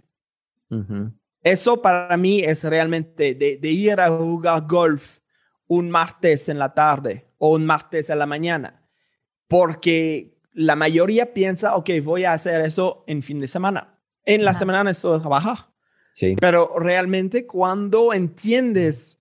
Eso 1.41 1.81
para 1.81 2.17
mí 2.17 2.39
es 2.39 2.63
realmente 2.63 3.35
de, 3.35 3.57
de, 3.57 3.69
ir 3.69 3.99
a 3.99 4.09
jugar 4.09 4.65
golf 4.67 5.19
un 5.67 5.89
martes 5.89 6.49
en 6.49 6.59
la 6.59 6.73
tarde 6.73 7.27
o 7.37 7.53
un 7.53 7.65
martes 7.65 8.09
en 8.09 8.19
la 8.19 8.25
mañana, 8.25 8.83
porque 9.47 10.37
la 10.51 10.75
mayoría 10.75 11.33
piensa, 11.33 11.75
ok, 11.75 11.91
voy 12.03 12.25
a 12.25 12.33
hacer 12.33 12.61
eso 12.61 13.05
en 13.07 13.23
fin 13.23 13.39
de 13.39 13.47
semana 13.47 13.95
en 14.25 14.43
la 14.43 14.53
semana 14.53 14.89
esto 14.89 15.13
de 15.13 15.19
trabajar. 15.19 15.69
Sí. 16.13 16.35
Pero 16.39 16.77
realmente 16.79 17.45
cuando 17.45 18.13
entiendes 18.13 19.19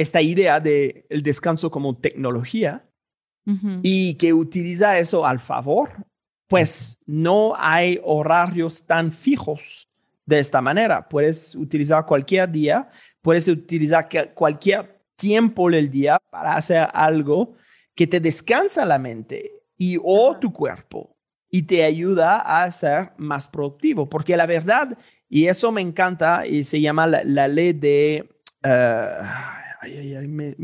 esta 0.00 0.22
idea 0.22 0.60
de 0.60 1.04
el 1.10 1.22
descanso 1.22 1.70
como 1.70 1.96
tecnología 1.96 2.86
y 3.82 4.14
que 4.14 4.32
utiliza 4.32 4.98
eso 4.98 5.26
al 5.26 5.40
favor, 5.40 5.90
pues 6.46 6.98
no 7.04 7.52
hay 7.56 8.00
horarios 8.04 8.86
tan 8.86 9.12
fijos 9.12 9.88
de 10.24 10.38
esta 10.38 10.62
manera. 10.62 11.08
Puedes 11.08 11.56
utilizar 11.56 12.06
cualquier 12.06 12.50
día, 12.50 12.88
puedes 13.20 13.48
utilizar 13.48 14.08
cualquier 14.34 15.00
tiempo 15.16 15.68
del 15.68 15.90
día 15.90 16.18
para 16.30 16.54
hacer 16.54 16.88
algo 16.92 17.56
que 17.94 18.06
te 18.06 18.20
descansa 18.20 18.84
la 18.84 18.98
mente 18.98 19.64
y 19.76 19.98
o 20.02 20.36
tu 20.38 20.52
cuerpo 20.52 21.16
y 21.50 21.62
te 21.62 21.82
ayuda 21.82 22.62
a 22.62 22.70
ser 22.70 23.10
más 23.16 23.48
productivo. 23.48 24.08
Porque 24.08 24.36
la 24.36 24.46
verdad, 24.46 24.96
y 25.28 25.46
eso 25.46 25.72
me 25.72 25.80
encanta, 25.80 26.46
y 26.46 26.64
se 26.64 26.80
llama 26.80 27.06
la, 27.06 27.48
ley 27.48 27.72
de... 27.72 28.30
Eh, 28.62 29.06
ay, 29.80 29.96
ay, 29.96 30.14
ay, 30.14 30.28
me, 30.28 30.54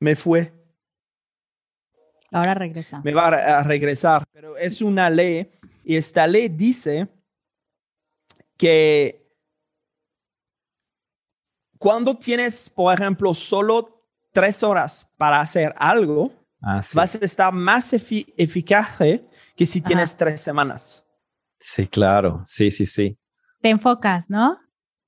me, 0.00 0.16
fue. 0.16 0.52
Ahora 2.32 2.54
regresa. 2.54 3.00
Me 3.04 3.12
va 3.12 3.28
a 3.28 3.62
regresar, 3.62 4.24
pero 4.32 4.56
es 4.56 4.82
una 4.82 5.08
ley 5.08 5.50
y 5.84 5.96
esta 5.96 6.26
ley 6.26 6.48
dice 6.48 7.08
que 8.56 9.26
cuando 11.78 12.16
tienes, 12.16 12.70
por 12.70 12.92
ejemplo, 12.92 13.34
solo 13.34 14.02
tres 14.32 14.62
horas 14.62 15.12
para 15.16 15.40
hacer 15.40 15.74
algo, 15.76 16.32
ah, 16.62 16.80
vas 16.94 17.14
a 17.14 17.24
estar 17.24 17.52
más 17.52 17.92
eficaz 17.92 18.98
que 19.54 19.66
si 19.66 19.80
tienes 19.80 20.16
tres 20.16 20.40
semanas. 20.40 21.06
Sí, 21.58 21.86
claro. 21.86 22.42
Sí, 22.44 22.70
sí, 22.70 22.86
sí. 22.86 23.18
Te 23.60 23.68
enfocas, 23.68 24.28
¿no? 24.28 24.58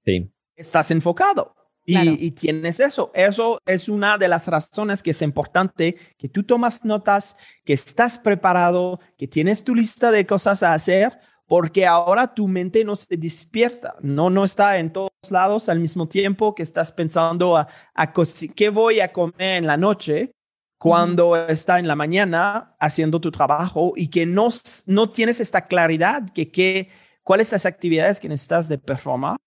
Sí. 0.04 0.30
Estás 0.56 0.90
enfocado. 0.90 1.54
Y, 1.90 2.30
tienes 2.32 2.80
eso. 2.80 3.10
Eso 3.14 3.58
es 3.64 3.88
una 3.88 4.18
de 4.18 4.28
las 4.28 4.46
razones 4.46 5.02
que 5.02 5.12
es 5.12 5.22
importante 5.22 5.96
que 6.18 6.28
tú 6.28 6.42
tomas 6.42 6.84
notas, 6.84 7.36
que 7.64 7.72
estás 7.72 8.18
preparado, 8.18 9.00
que 9.16 9.26
tienes 9.26 9.64
tu 9.64 9.74
lista 9.74 10.10
de 10.10 10.26
cosas 10.26 10.62
a 10.62 10.74
hacer, 10.74 11.18
porque 11.46 11.86
ahora 11.86 12.34
tu 12.34 12.46
mente 12.46 12.84
no 12.84 12.94
se 12.94 13.16
despierta, 13.16 13.96
no, 14.02 14.28
no 14.28 14.44
está 14.44 14.78
en 14.78 14.92
todos 14.92 15.10
lados 15.30 15.70
al 15.70 15.80
mismo 15.80 16.06
tiempo 16.06 16.54
que 16.54 16.62
estás 16.62 16.92
pensando 16.92 17.56
a, 17.56 17.68
a 17.94 18.12
qué 18.54 18.68
voy 18.68 19.00
a 19.00 19.10
comer 19.10 19.56
en 19.56 19.66
la 19.66 19.78
noche 19.78 20.32
cuando 20.78 21.36
está 21.36 21.78
en 21.78 21.88
la 21.88 21.96
mañana 21.96 22.76
haciendo 22.78 23.18
tu 23.18 23.30
trabajo 23.30 23.94
y 23.96 24.08
que 24.08 24.26
no, 24.26 24.48
no 24.86 25.10
tienes 25.10 25.40
esta 25.40 25.62
claridad 25.62 26.28
que, 26.34 26.50
que 26.50 26.90
cuáles 27.24 27.50
las 27.50 27.66
actividades 27.66 28.20
que 28.20 28.28
necesitas 28.28 28.68
de 28.68 28.78
performar. 28.78 29.38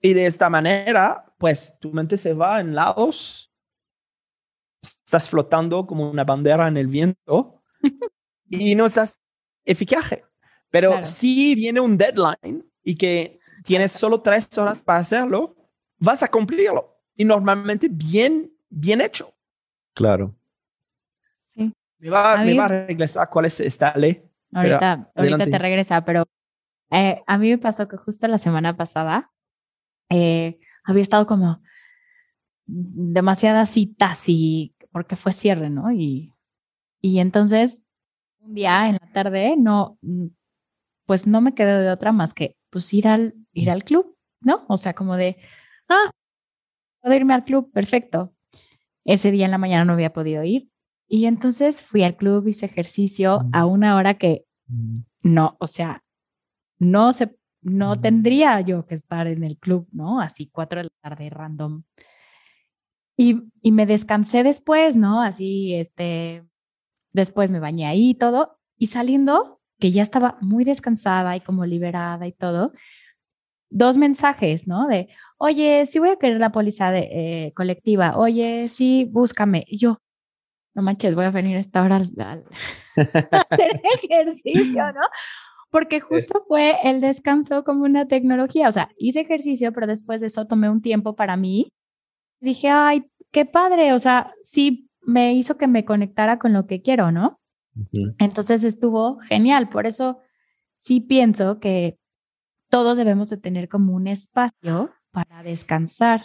Y 0.00 0.14
de 0.14 0.26
esta 0.26 0.50
manera, 0.50 1.31
pues 1.42 1.76
tu 1.80 1.90
mente 1.90 2.16
se 2.16 2.34
va 2.34 2.60
en 2.60 2.72
lados, 2.72 3.52
estás 4.80 5.28
flotando 5.28 5.84
como 5.88 6.08
una 6.08 6.22
bandera 6.22 6.68
en 6.68 6.76
el 6.76 6.86
viento 6.86 7.64
y 8.48 8.76
no 8.76 8.86
estás 8.86 9.18
eficaz. 9.64 10.22
Pero 10.70 11.02
si 11.02 11.56
viene 11.56 11.80
un 11.80 11.98
deadline 11.98 12.64
y 12.84 12.94
que 12.94 13.40
tienes 13.64 13.90
solo 13.90 14.22
tres 14.22 14.56
horas 14.56 14.82
para 14.82 15.00
hacerlo, 15.00 15.56
vas 15.98 16.22
a 16.22 16.28
cumplirlo. 16.28 16.96
Y 17.16 17.24
normalmente 17.24 17.88
bien, 17.90 18.52
bien 18.70 19.00
hecho. 19.00 19.34
Claro. 19.94 20.36
Me 21.56 22.08
va, 22.08 22.34
a, 22.34 22.44
me 22.44 22.54
va 22.54 22.66
a 22.66 22.86
regresar 22.86 23.28
cuál 23.28 23.46
es 23.46 23.58
esta 23.58 23.96
ley. 23.96 24.22
Ahorita, 24.52 25.10
ahorita 25.12 25.38
te 25.38 25.58
regresa, 25.58 26.04
pero 26.04 26.24
eh, 26.92 27.20
a 27.26 27.36
mí 27.36 27.50
me 27.50 27.58
pasó 27.58 27.88
que 27.88 27.96
justo 27.96 28.28
la 28.28 28.38
semana 28.38 28.76
pasada 28.76 29.32
eh, 30.08 30.60
había 30.84 31.02
estado 31.02 31.26
como 31.26 31.60
demasiadas 32.66 33.70
citas 33.70 34.28
y 34.28 34.74
porque 34.90 35.16
fue 35.16 35.32
cierre, 35.32 35.70
¿no? 35.70 35.92
Y, 35.92 36.34
y 37.00 37.18
entonces 37.18 37.82
un 38.40 38.54
día 38.54 38.88
en 38.88 38.94
la 38.94 39.12
tarde 39.12 39.56
no, 39.56 39.98
pues 41.06 41.26
no 41.26 41.40
me 41.40 41.54
quedé 41.54 41.82
de 41.82 41.90
otra 41.90 42.12
más 42.12 42.34
que 42.34 42.56
pues 42.70 42.92
ir 42.92 43.08
al, 43.08 43.34
ir 43.52 43.70
al 43.70 43.84
club, 43.84 44.16
¿no? 44.40 44.64
O 44.68 44.76
sea, 44.76 44.94
como 44.94 45.16
de, 45.16 45.36
ah, 45.88 46.10
puedo 47.00 47.14
irme 47.14 47.34
al 47.34 47.44
club, 47.44 47.70
perfecto. 47.72 48.32
Ese 49.04 49.30
día 49.30 49.44
en 49.44 49.50
la 49.50 49.58
mañana 49.58 49.84
no 49.84 49.92
había 49.92 50.12
podido 50.12 50.44
ir, 50.44 50.72
y 51.12 51.26
entonces 51.26 51.82
fui 51.82 52.04
al 52.04 52.16
club, 52.16 52.46
hice 52.48 52.64
ejercicio 52.64 53.42
a 53.52 53.66
una 53.66 53.96
hora 53.96 54.14
que 54.14 54.46
no, 55.22 55.58
o 55.60 55.66
sea, 55.66 56.02
no 56.78 57.12
se, 57.12 57.36
no 57.62 57.96
tendría 57.96 58.60
yo 58.60 58.86
que 58.86 58.94
estar 58.94 59.26
en 59.26 59.44
el 59.44 59.58
club, 59.58 59.88
¿no? 59.92 60.20
Así 60.20 60.48
cuatro 60.48 60.78
de 60.78 60.84
la 60.84 60.90
tarde, 61.00 61.30
random. 61.30 61.84
Y, 63.16 63.42
y 63.62 63.72
me 63.72 63.86
descansé 63.86 64.42
después, 64.42 64.96
¿no? 64.96 65.22
Así, 65.22 65.74
este, 65.74 66.44
después 67.12 67.50
me 67.50 67.60
bañé 67.60 67.86
ahí 67.86 68.10
y 68.10 68.14
todo. 68.14 68.58
Y 68.76 68.88
saliendo, 68.88 69.60
que 69.78 69.92
ya 69.92 70.02
estaba 70.02 70.38
muy 70.40 70.64
descansada 70.64 71.36
y 71.36 71.40
como 71.40 71.66
liberada 71.66 72.26
y 72.26 72.32
todo, 72.32 72.72
dos 73.70 73.96
mensajes, 73.96 74.68
¿no? 74.68 74.86
De, 74.86 75.08
oye, 75.38 75.86
sí 75.86 75.98
voy 75.98 76.10
a 76.10 76.16
querer 76.16 76.38
la 76.38 76.52
póliza 76.52 76.90
de, 76.90 77.08
eh, 77.10 77.52
colectiva, 77.54 78.16
oye, 78.16 78.68
sí, 78.68 79.04
búscame. 79.10 79.64
Y 79.66 79.78
yo, 79.78 80.00
no 80.74 80.82
manches, 80.82 81.14
voy 81.14 81.24
a 81.24 81.30
venir 81.30 81.56
a 81.56 81.60
esta 81.60 81.82
hora 81.82 81.96
al, 81.96 82.44
hacer 83.50 83.80
ejercicio, 84.02 84.92
¿no? 84.92 85.02
Porque 85.72 85.98
justo 86.00 86.44
fue 86.46 86.76
el 86.84 87.00
descanso 87.00 87.64
como 87.64 87.84
una 87.84 88.06
tecnología. 88.06 88.68
O 88.68 88.72
sea, 88.72 88.90
hice 88.96 89.20
ejercicio, 89.22 89.72
pero 89.72 89.88
después 89.88 90.20
de 90.20 90.28
eso 90.28 90.46
tomé 90.46 90.70
un 90.70 90.82
tiempo 90.82 91.16
para 91.16 91.36
mí 91.36 91.72
dije, 92.42 92.68
ay, 92.68 93.04
qué 93.30 93.46
padre, 93.46 93.92
o 93.94 93.98
sea, 93.98 94.34
sí 94.42 94.90
me 95.00 95.32
hizo 95.32 95.56
que 95.56 95.66
me 95.66 95.84
conectara 95.84 96.38
con 96.38 96.52
lo 96.52 96.66
que 96.66 96.82
quiero, 96.82 97.10
¿no? 97.10 97.40
Entonces 98.18 98.64
estuvo 98.64 99.18
genial, 99.20 99.70
por 99.70 99.86
eso 99.86 100.18
sí 100.76 101.00
pienso 101.00 101.58
que 101.58 101.96
todos 102.68 102.98
debemos 102.98 103.30
de 103.30 103.38
tener 103.38 103.68
como 103.68 103.94
un 103.94 104.06
espacio 104.06 104.90
para 105.10 105.42
descansar, 105.42 106.22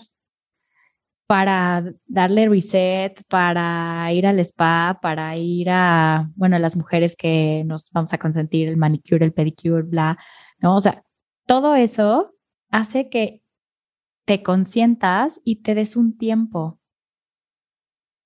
para 1.27 1.83
darle 2.05 2.47
reset, 2.47 3.21
para 3.27 4.11
ir 4.13 4.25
al 4.25 4.39
spa, 4.39 4.97
para 5.01 5.35
ir 5.35 5.69
a, 5.69 6.31
bueno, 6.35 6.57
las 6.57 6.77
mujeres 6.77 7.15
que 7.17 7.63
nos 7.65 7.91
vamos 7.91 8.13
a 8.13 8.17
consentir, 8.17 8.69
el 8.69 8.77
manicure, 8.77 9.25
el 9.25 9.33
pedicure, 9.33 9.83
bla, 9.83 10.17
¿no? 10.59 10.77
O 10.77 10.81
sea, 10.81 11.03
todo 11.45 11.75
eso 11.75 12.33
hace 12.69 13.09
que 13.09 13.43
te 14.25 14.41
consientas 14.41 15.41
y 15.43 15.57
te 15.61 15.75
des 15.75 15.97
un 15.97 16.17
tiempo 16.17 16.79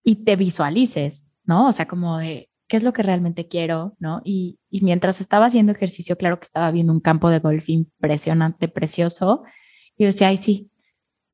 y 0.03 0.24
te 0.24 0.36
visualices, 0.36 1.27
¿no? 1.43 1.67
O 1.67 1.72
sea, 1.72 1.88
como 1.88 2.20
de 2.20 2.50
qué 2.67 2.77
es 2.77 2.84
lo 2.84 2.93
que 2.93 3.03
realmente 3.03 3.48
quiero, 3.48 3.96
¿no? 4.00 4.22
Y, 4.24 4.60
y 4.70 4.81
mientras 4.81 5.22
estaba 5.22 5.48
haciendo 5.48 5.72
ejercicio, 5.72 6.17
claro 6.17 6.39
que 6.39 6.46
estaba 6.46 6.72
viendo 6.72 6.93
un 6.93 7.01
campo 7.01 7.29
de 7.29 7.39
golf 7.39 7.67
impresionante, 7.67 8.67
precioso, 8.67 9.43
y 9.98 10.05
decía, 10.05 10.29
ay, 10.29 10.38
sí, 10.38 10.72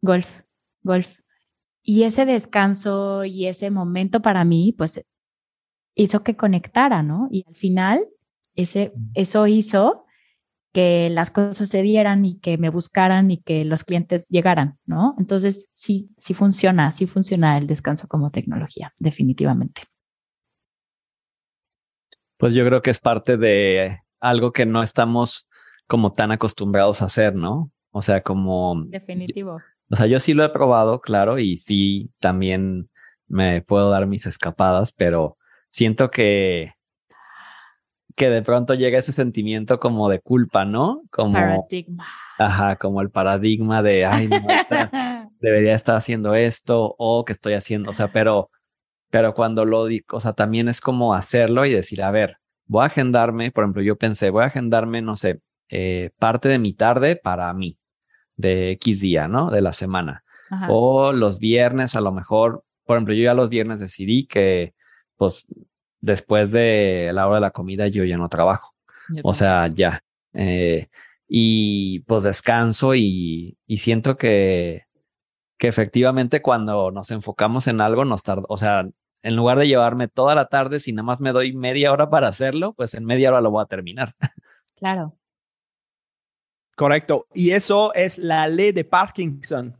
golf, 0.01 0.41
golf. 0.81 1.19
Y 1.89 2.03
ese 2.03 2.25
descanso 2.25 3.23
y 3.23 3.47
ese 3.47 3.71
momento 3.71 4.21
para 4.21 4.43
mí, 4.43 4.75
pues 4.77 5.01
hizo 5.95 6.21
que 6.21 6.35
conectara, 6.35 7.01
¿no? 7.01 7.29
Y 7.31 7.45
al 7.47 7.55
final, 7.55 8.05
ese, 8.55 8.91
eso 9.13 9.47
hizo 9.47 10.03
que 10.73 11.09
las 11.09 11.31
cosas 11.31 11.69
se 11.69 11.81
dieran 11.83 12.25
y 12.25 12.39
que 12.39 12.57
me 12.57 12.67
buscaran 12.67 13.31
y 13.31 13.41
que 13.41 13.63
los 13.63 13.85
clientes 13.85 14.27
llegaran, 14.27 14.77
¿no? 14.85 15.15
Entonces, 15.17 15.69
sí, 15.73 16.09
sí 16.17 16.33
funciona, 16.33 16.91
sí 16.91 17.07
funciona 17.07 17.57
el 17.57 17.67
descanso 17.67 18.09
como 18.09 18.31
tecnología, 18.31 18.93
definitivamente. 18.99 19.83
Pues 22.35 22.53
yo 22.53 22.65
creo 22.65 22.81
que 22.81 22.91
es 22.91 22.99
parte 22.99 23.37
de 23.37 24.01
algo 24.19 24.51
que 24.51 24.65
no 24.65 24.83
estamos 24.83 25.47
como 25.87 26.11
tan 26.11 26.33
acostumbrados 26.33 27.01
a 27.01 27.05
hacer, 27.05 27.33
¿no? 27.33 27.71
O 27.91 28.01
sea, 28.01 28.23
como... 28.23 28.83
Definitivo. 28.87 29.61
O 29.89 29.95
sea, 29.95 30.07
yo 30.07 30.19
sí 30.19 30.33
lo 30.33 30.43
he 30.43 30.49
probado, 30.49 30.99
claro, 31.01 31.39
y 31.39 31.57
sí 31.57 32.11
también 32.19 32.89
me 33.27 33.61
puedo 33.61 33.89
dar 33.89 34.07
mis 34.07 34.25
escapadas, 34.25 34.93
pero 34.93 35.37
siento 35.69 36.09
que 36.09 36.71
que 38.17 38.31
de 38.31 38.41
pronto 38.41 38.73
llega 38.73 38.97
ese 38.97 39.13
sentimiento 39.13 39.79
como 39.79 40.09
de 40.09 40.19
culpa, 40.19 40.65
¿no? 40.65 41.03
Como 41.11 41.33
paradigma. 41.33 42.07
Ajá, 42.39 42.75
como 42.75 43.01
el 43.01 43.11
paradigma 43.11 43.83
de, 43.83 44.05
ay, 44.05 44.27
no, 44.27 44.37
debería 45.39 45.75
estar 45.75 45.95
haciendo 45.95 46.33
esto 46.33 46.95
o 46.97 47.23
que 47.23 47.33
estoy 47.33 47.53
haciendo, 47.53 47.91
o 47.91 47.93
sea, 47.93 48.11
pero, 48.11 48.49
pero 49.11 49.35
cuando 49.35 49.65
lo 49.65 49.85
digo, 49.85 50.17
o 50.17 50.19
sea, 50.19 50.33
también 50.33 50.67
es 50.67 50.81
como 50.81 51.13
hacerlo 51.13 51.63
y 51.67 51.71
decir, 51.71 52.01
a 52.01 52.09
ver, 52.09 52.37
voy 52.65 52.81
a 52.81 52.87
agendarme, 52.87 53.51
por 53.51 53.63
ejemplo, 53.63 53.83
yo 53.83 53.97
pensé, 53.97 54.31
voy 54.31 54.43
a 54.43 54.47
agendarme, 54.47 55.03
no 55.03 55.15
sé, 55.15 55.39
eh, 55.69 56.09
parte 56.17 56.49
de 56.49 56.57
mi 56.57 56.73
tarde 56.73 57.17
para 57.17 57.53
mí, 57.53 57.77
de 58.37 58.71
X 58.71 59.01
día, 59.01 59.27
¿no? 59.27 59.51
De 59.51 59.61
la 59.61 59.73
semana. 59.73 60.23
O 60.69 61.11
los 61.11 61.39
viernes, 61.39 61.95
a 61.95 62.01
lo 62.01 62.13
mejor, 62.13 62.63
por 62.85 62.95
ejemplo, 62.95 63.13
yo 63.13 63.23
ya 63.23 63.33
los 63.33 63.49
viernes 63.49 63.81
decidí 63.81 64.25
que, 64.27 64.73
pues, 65.17 65.45
después 65.99 66.53
de 66.53 67.11
la 67.13 67.27
hora 67.27 67.35
de 67.35 67.41
la 67.41 67.51
comida 67.51 67.87
yo 67.87 68.05
ya 68.05 68.17
no 68.17 68.29
trabajo. 68.29 68.73
o 69.23 69.33
sea, 69.33 69.67
ya. 69.67 70.03
Eh, 70.33 70.87
y 71.27 71.99
pues 72.01 72.23
descanso 72.23 72.95
y, 72.95 73.57
y 73.65 73.77
siento 73.77 74.15
que, 74.15 74.85
que 75.57 75.67
efectivamente 75.67 76.41
cuando 76.41 76.91
nos 76.91 77.11
enfocamos 77.11 77.67
en 77.67 77.81
algo 77.81 78.05
nos 78.05 78.23
tarda, 78.23 78.43
o 78.47 78.57
sea, 78.57 78.87
en 79.23 79.35
lugar 79.35 79.57
de 79.57 79.67
llevarme 79.67 80.07
toda 80.07 80.35
la 80.35 80.45
tarde, 80.45 80.79
si 80.79 80.93
nada 80.93 81.03
más 81.03 81.19
me 81.19 81.33
doy 81.33 81.53
media 81.53 81.91
hora 81.91 82.09
para 82.09 82.27
hacerlo, 82.27 82.73
pues 82.73 82.93
en 82.93 83.03
media 83.03 83.29
hora 83.29 83.41
lo 83.41 83.51
voy 83.51 83.63
a 83.63 83.67
terminar. 83.67 84.15
Claro. 84.75 85.17
Correcto. 86.77 87.25
Y 87.33 87.51
eso 87.51 87.91
es 87.95 88.19
la 88.19 88.47
ley 88.47 88.71
de 88.71 88.83
Parkinson. 88.83 89.75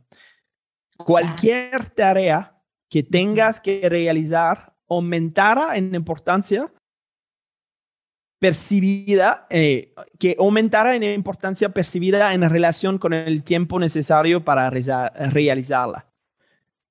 Cualquier 0.96 1.90
tarea 1.90 2.60
que 2.90 3.04
tengas 3.04 3.60
que 3.60 3.88
realizar 3.88 4.74
aumentara 4.88 5.76
en 5.76 5.94
importancia 5.94 6.72
percibida, 8.40 9.46
eh, 9.48 9.94
que 10.18 10.34
aumentara 10.40 10.96
en 10.96 11.04
importancia 11.04 11.68
percibida 11.68 12.34
en 12.34 12.48
relación 12.50 12.98
con 12.98 13.12
el 13.12 13.44
tiempo 13.44 13.78
necesario 13.78 14.44
para 14.44 14.68
realizarla. 14.68 16.10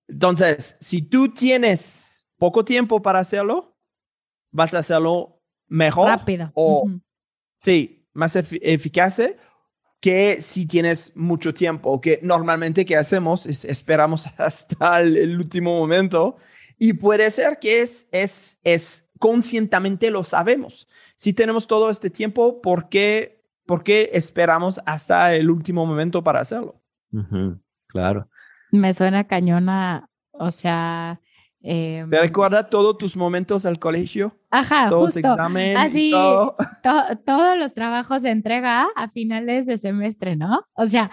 Entonces, 0.07 0.77
si 0.79 1.01
tú 1.01 1.33
tienes 1.33 2.25
poco 2.37 2.63
tiempo 2.63 3.01
para 3.01 3.19
hacerlo, 3.19 3.75
vas 4.51 4.73
a 4.73 4.77
hacerlo 4.77 5.41
mejor. 5.67 6.07
Rápido. 6.07 6.49
O, 6.53 6.89
sí, 7.59 8.07
más 8.13 8.37
eficaz 8.37 9.19
que 10.07 10.41
si 10.41 10.65
tienes 10.65 11.11
mucho 11.17 11.53
tiempo, 11.53 11.99
que 11.99 12.21
normalmente 12.23 12.85
que 12.85 12.95
hacemos 12.95 13.45
es 13.45 13.65
esperamos 13.65 14.25
hasta 14.37 15.01
el 15.01 15.35
último 15.35 15.77
momento 15.77 16.37
y 16.79 16.93
puede 16.93 17.29
ser 17.29 17.59
que 17.59 17.81
es, 17.81 18.07
es, 18.13 18.57
es 18.63 19.11
conscientemente 19.19 20.09
lo 20.09 20.23
sabemos. 20.23 20.87
Si 21.17 21.33
tenemos 21.33 21.67
todo 21.67 21.89
este 21.89 22.09
tiempo, 22.09 22.61
¿por 22.61 22.87
qué, 22.87 23.43
por 23.65 23.83
qué 23.83 24.11
esperamos 24.13 24.79
hasta 24.85 25.35
el 25.35 25.51
último 25.51 25.85
momento 25.85 26.23
para 26.23 26.39
hacerlo? 26.39 26.81
claro. 27.87 28.29
Me 28.71 28.93
suena 28.93 29.27
cañona, 29.27 30.09
o 30.31 30.51
sea... 30.51 31.19
Eh, 31.61 32.05
¿Te 32.09 32.19
recuerda 32.19 32.69
todos 32.69 32.97
tus 32.97 33.17
momentos 33.17 33.65
al 33.65 33.79
colegio? 33.79 34.37
Ajá, 34.51 34.87
todos 34.89 35.13
justo. 35.13 35.19
exámenes. 35.19 35.77
Así, 35.77 36.11
todos 36.11 37.57
los 37.57 37.73
trabajos 37.73 38.21
de 38.21 38.29
entrega 38.29 38.87
a 38.95 39.09
finales 39.09 39.65
de 39.65 39.77
semestre, 39.77 40.35
¿no? 40.35 40.61
O 40.75 40.85
sea, 40.85 41.09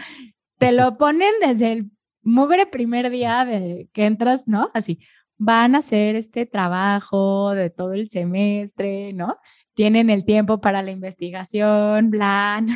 te 0.58 0.72
lo 0.72 0.96
ponen 0.98 1.32
desde 1.40 1.72
el 1.72 1.90
mugre 2.22 2.66
primer 2.66 3.10
día 3.10 3.44
de 3.44 3.88
que 3.92 4.04
entras, 4.06 4.46
¿no? 4.46 4.70
Así, 4.74 4.98
van 5.36 5.74
a 5.74 5.78
hacer 5.78 6.16
este 6.16 6.46
trabajo 6.46 7.50
de 7.52 7.70
todo 7.70 7.92
el 7.92 8.08
semestre, 8.08 9.12
¿no? 9.12 9.38
Tienen 9.74 10.10
el 10.10 10.24
tiempo 10.24 10.60
para 10.60 10.82
la 10.82 10.90
investigación, 10.90 12.10
blan. 12.10 12.68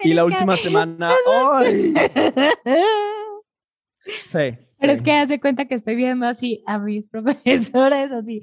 y 0.00 0.14
la 0.14 0.24
última 0.24 0.56
semana, 0.56 1.12
¡ay! 1.26 1.94
Sí. 4.28 4.63
Pero 4.80 4.92
es 4.92 5.02
que 5.02 5.12
hace 5.12 5.40
cuenta 5.40 5.66
que 5.66 5.74
estoy 5.74 5.94
viendo 5.94 6.26
así 6.26 6.62
a 6.66 6.78
mis 6.78 7.08
profesores, 7.10 8.12
así, 8.12 8.42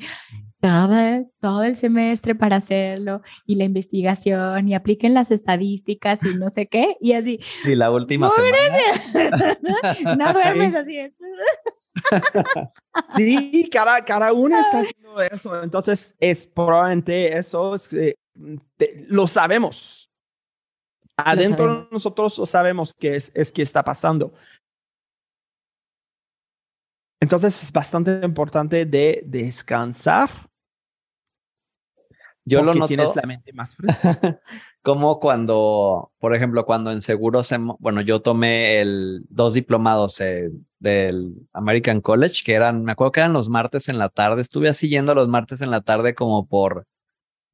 todo, 0.59 1.25
todo 1.39 1.63
el 1.63 1.75
semestre 1.75 2.35
para 2.35 2.57
hacerlo 2.57 3.21
y 3.45 3.55
la 3.55 3.63
investigación 3.63 4.67
y 4.67 4.75
apliquen 4.75 5.13
las 5.13 5.31
estadísticas 5.31 6.23
y 6.23 6.35
no 6.35 6.49
sé 6.49 6.67
qué, 6.67 6.97
y 7.01 7.13
así. 7.13 7.39
Y 7.65 7.75
la 7.75 7.91
última 7.91 8.29
semana. 8.29 9.57
no 10.17 10.33
duermes 10.33 10.75
así. 10.75 10.97
sí, 13.15 13.69
cada, 13.71 14.05
cada 14.05 14.33
uno 14.33 14.59
está 14.59 14.79
haciendo 14.79 15.21
eso. 15.21 15.63
Entonces, 15.63 16.15
es 16.19 16.47
probablemente 16.47 17.37
eso, 17.37 17.75
es, 17.75 17.91
eh, 17.93 18.15
lo 19.07 19.27
sabemos. 19.27 20.09
Adentro 21.17 21.87
nosotros 21.91 22.37
lo 22.37 22.45
sabemos 22.45 22.93
que 22.93 23.15
es, 23.15 23.31
es 23.35 23.51
que 23.51 23.61
está 23.61 23.83
pasando. 23.83 24.33
Entonces, 27.21 27.63
es 27.63 27.71
bastante 27.71 28.19
importante 28.23 28.85
de 28.85 29.23
descansar. 29.25 30.29
Yo 32.43 32.63
lo 32.63 32.73
noto. 32.73 32.87
tienes 32.87 33.15
la 33.15 33.21
mente 33.21 33.53
más 33.53 33.75
fresca. 33.75 34.41
como 34.81 35.19
cuando, 35.19 36.11
por 36.19 36.35
ejemplo, 36.35 36.65
cuando 36.65 36.91
en 36.91 37.01
seguros, 37.01 37.49
bueno, 37.79 38.01
yo 38.01 38.21
tomé 38.21 38.81
el 38.81 39.25
dos 39.29 39.53
diplomados 39.53 40.21
del 40.79 41.35
American 41.53 42.01
College, 42.01 42.41
que 42.43 42.53
eran, 42.53 42.83
me 42.83 42.93
acuerdo 42.93 43.11
que 43.11 43.19
eran 43.19 43.33
los 43.33 43.49
martes 43.49 43.89
en 43.89 43.99
la 43.99 44.09
tarde, 44.09 44.41
estuve 44.41 44.69
así 44.69 44.89
yendo 44.89 45.13
los 45.13 45.27
martes 45.27 45.61
en 45.61 45.69
la 45.69 45.81
tarde 45.81 46.15
como 46.15 46.47
por, 46.47 46.87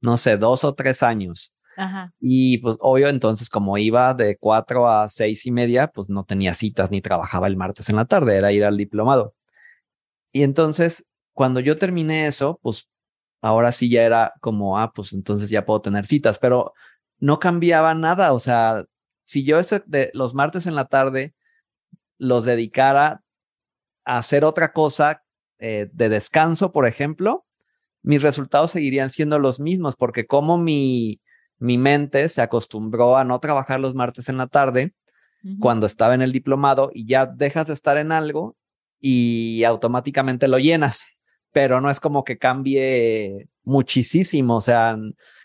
no 0.02 0.16
sé, 0.16 0.38
dos 0.38 0.64
o 0.64 0.74
tres 0.74 1.04
años. 1.04 1.54
Ajá. 1.76 2.14
Y 2.20 2.58
pues 2.60 2.78
obvio, 2.80 3.10
entonces 3.10 3.50
como 3.50 3.78
iba 3.78 4.14
de 4.14 4.38
cuatro 4.38 4.90
a 4.90 5.08
seis 5.10 5.46
y 5.46 5.52
media, 5.52 5.88
pues 5.88 6.10
no 6.10 6.24
tenía 6.24 6.54
citas 6.54 6.90
ni 6.92 7.02
trabajaba 7.02 7.48
el 7.48 7.58
martes 7.58 7.90
en 7.90 7.98
la 7.98 8.06
tarde, 8.06 8.38
era 8.38 8.54
ir 8.54 8.64
al 8.64 8.78
diplomado. 8.78 9.36
Y 10.32 10.44
entonces, 10.44 11.08
cuando 11.34 11.60
yo 11.60 11.78
terminé 11.78 12.28
eso, 12.28 12.60
pues 12.62 12.90
ahora 13.42 13.72
sí 13.72 13.90
ya 13.90 14.04
era 14.04 14.34
como, 14.42 14.78
ah, 14.78 14.92
pues 14.94 15.14
entonces 15.14 15.50
ya 15.50 15.66
puedo 15.66 15.82
tener 15.82 16.06
citas, 16.06 16.40
pero 16.40 16.74
no 17.20 17.40
cambiaba 17.40 17.94
nada. 17.94 18.34
O 18.34 18.40
sea, 18.40 18.86
si 19.24 19.44
yo 19.44 19.60
de 19.86 20.12
los 20.14 20.34
martes 20.34 20.68
en 20.68 20.76
la 20.76 20.86
tarde 20.86 21.34
los 22.18 22.46
dedicara 22.46 23.24
a 24.06 24.18
hacer 24.18 24.44
otra 24.44 24.74
cosa 24.74 25.24
eh, 25.60 25.90
de 25.92 26.10
descanso, 26.10 26.72
por 26.72 26.88
ejemplo, 26.88 27.46
mis 28.02 28.22
resultados 28.22 28.72
seguirían 28.72 29.10
siendo 29.10 29.40
los 29.40 29.60
mismos, 29.60 29.96
porque 29.96 30.26
como 30.26 30.58
mi, 30.58 31.22
mi 31.58 31.78
mente 31.78 32.30
se 32.30 32.42
acostumbró 32.42 33.18
a 33.18 33.24
no 33.24 33.40
trabajar 33.40 33.80
los 33.80 33.96
martes 33.96 34.30
en 34.30 34.38
la 34.38 34.48
tarde, 34.48 34.94
cuando 35.60 35.86
estaba 35.86 36.14
en 36.14 36.22
el 36.22 36.34
diplomado 36.34 36.92
y 36.94 37.08
ya 37.08 37.26
dejas 37.26 37.68
de 37.68 37.74
estar 37.74 37.98
en 37.98 38.12
algo 38.12 38.58
y 39.00 39.64
automáticamente 39.64 40.48
lo 40.48 40.60
llenas, 40.60 41.08
pero 41.52 41.82
no 41.82 41.90
es 41.90 42.00
como 42.00 42.24
que 42.24 42.38
cambie 42.38 43.50
muchísimo, 43.64 44.58
o 44.58 44.62
sea, 44.62 44.98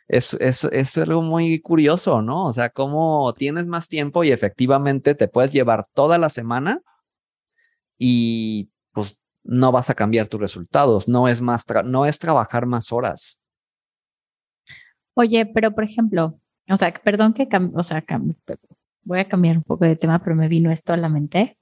es, 0.08 0.34
es, 0.34 0.64
es 0.64 0.98
algo 0.98 1.22
muy 1.22 1.60
curioso, 1.60 2.22
¿no? 2.22 2.46
O 2.46 2.52
sea, 2.52 2.70
cómo 2.70 3.32
tienes 3.32 3.66
más 3.66 3.88
tiempo 3.88 4.24
y 4.24 4.30
efectivamente 4.30 5.14
te 5.14 5.28
puedes 5.28 5.52
llevar 5.52 5.86
toda 5.94 6.18
la 6.18 6.28
semana 6.28 6.80
y 7.98 8.70
pues 8.92 9.18
no 9.44 9.72
vas 9.72 9.90
a 9.90 9.94
cambiar 9.94 10.28
tus 10.28 10.40
resultados, 10.40 11.08
no 11.08 11.28
es 11.28 11.40
más, 11.40 11.64
no 11.84 12.06
es 12.06 12.18
trabajar 12.18 12.66
más 12.66 12.92
horas. 12.92 13.40
Oye, 15.14 15.46
pero 15.46 15.74
por 15.74 15.84
ejemplo, 15.84 16.38
o 16.68 16.76
sea, 16.76 16.92
perdón 16.92 17.34
que, 17.34 17.48
o 17.74 17.82
sea, 17.82 18.04
voy 19.04 19.18
a 19.18 19.28
cambiar 19.28 19.56
un 19.56 19.62
poco 19.62 19.84
de 19.84 19.96
tema, 19.96 20.22
pero 20.22 20.36
me 20.36 20.48
vino 20.48 20.70
esto 20.70 20.92
a 20.92 20.96
la 20.96 21.08
mente. 21.08 21.58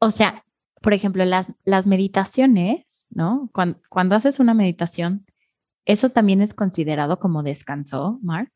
O 0.00 0.10
sea, 0.10 0.44
por 0.80 0.94
ejemplo, 0.94 1.24
las, 1.24 1.52
las 1.64 1.86
meditaciones, 1.86 3.06
¿no? 3.10 3.50
Cuando, 3.52 3.80
cuando 3.88 4.14
haces 4.14 4.40
una 4.40 4.54
meditación, 4.54 5.26
¿eso 5.84 6.10
también 6.10 6.42
es 6.42 6.54
considerado 6.54 7.18
como 7.18 7.42
descanso, 7.42 8.18
Mark? 8.22 8.50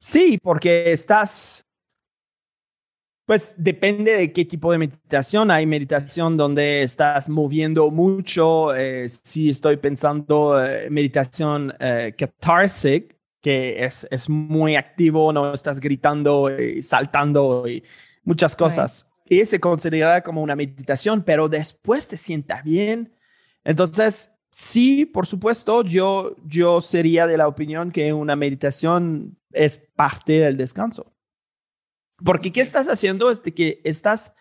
Sí, 0.00 0.38
porque 0.42 0.92
estás, 0.92 1.64
pues 3.26 3.54
depende 3.56 4.16
de 4.16 4.32
qué 4.32 4.44
tipo 4.44 4.72
de 4.72 4.78
meditación. 4.78 5.50
Hay 5.50 5.66
meditación 5.66 6.36
donde 6.36 6.82
estás 6.82 7.28
moviendo 7.28 7.90
mucho. 7.90 8.74
Eh, 8.74 9.08
si 9.08 9.50
estoy 9.50 9.76
pensando 9.76 10.64
eh, 10.64 10.88
meditación 10.90 11.72
eh, 11.80 12.14
cathartic, 12.16 13.16
que 13.40 13.84
es, 13.84 14.06
es 14.10 14.28
muy 14.28 14.76
activo, 14.76 15.32
no 15.32 15.52
estás 15.52 15.80
gritando 15.80 16.50
y 16.58 16.82
saltando 16.82 17.68
y 17.68 17.82
muchas 18.24 18.56
cosas. 18.56 19.07
Y 19.28 19.44
se 19.46 19.60
considera 19.60 20.22
como 20.22 20.42
una 20.42 20.56
meditación, 20.56 21.22
pero 21.22 21.48
después 21.48 22.08
te 22.08 22.16
sientas 22.16 22.64
bien. 22.64 23.14
Entonces, 23.64 24.32
sí, 24.50 25.04
por 25.04 25.26
supuesto, 25.26 25.82
yo, 25.82 26.36
yo 26.44 26.80
sería 26.80 27.26
de 27.26 27.36
la 27.36 27.48
opinión 27.48 27.90
que 27.90 28.12
una 28.12 28.36
meditación 28.36 29.38
es 29.52 29.78
parte 29.94 30.32
del 30.34 30.56
descanso. 30.56 31.12
Porque 32.24 32.50
¿qué 32.52 32.60
estás 32.60 32.88
haciendo? 32.88 33.30
Es 33.30 33.40
que 33.40 33.80
estás 33.84 34.32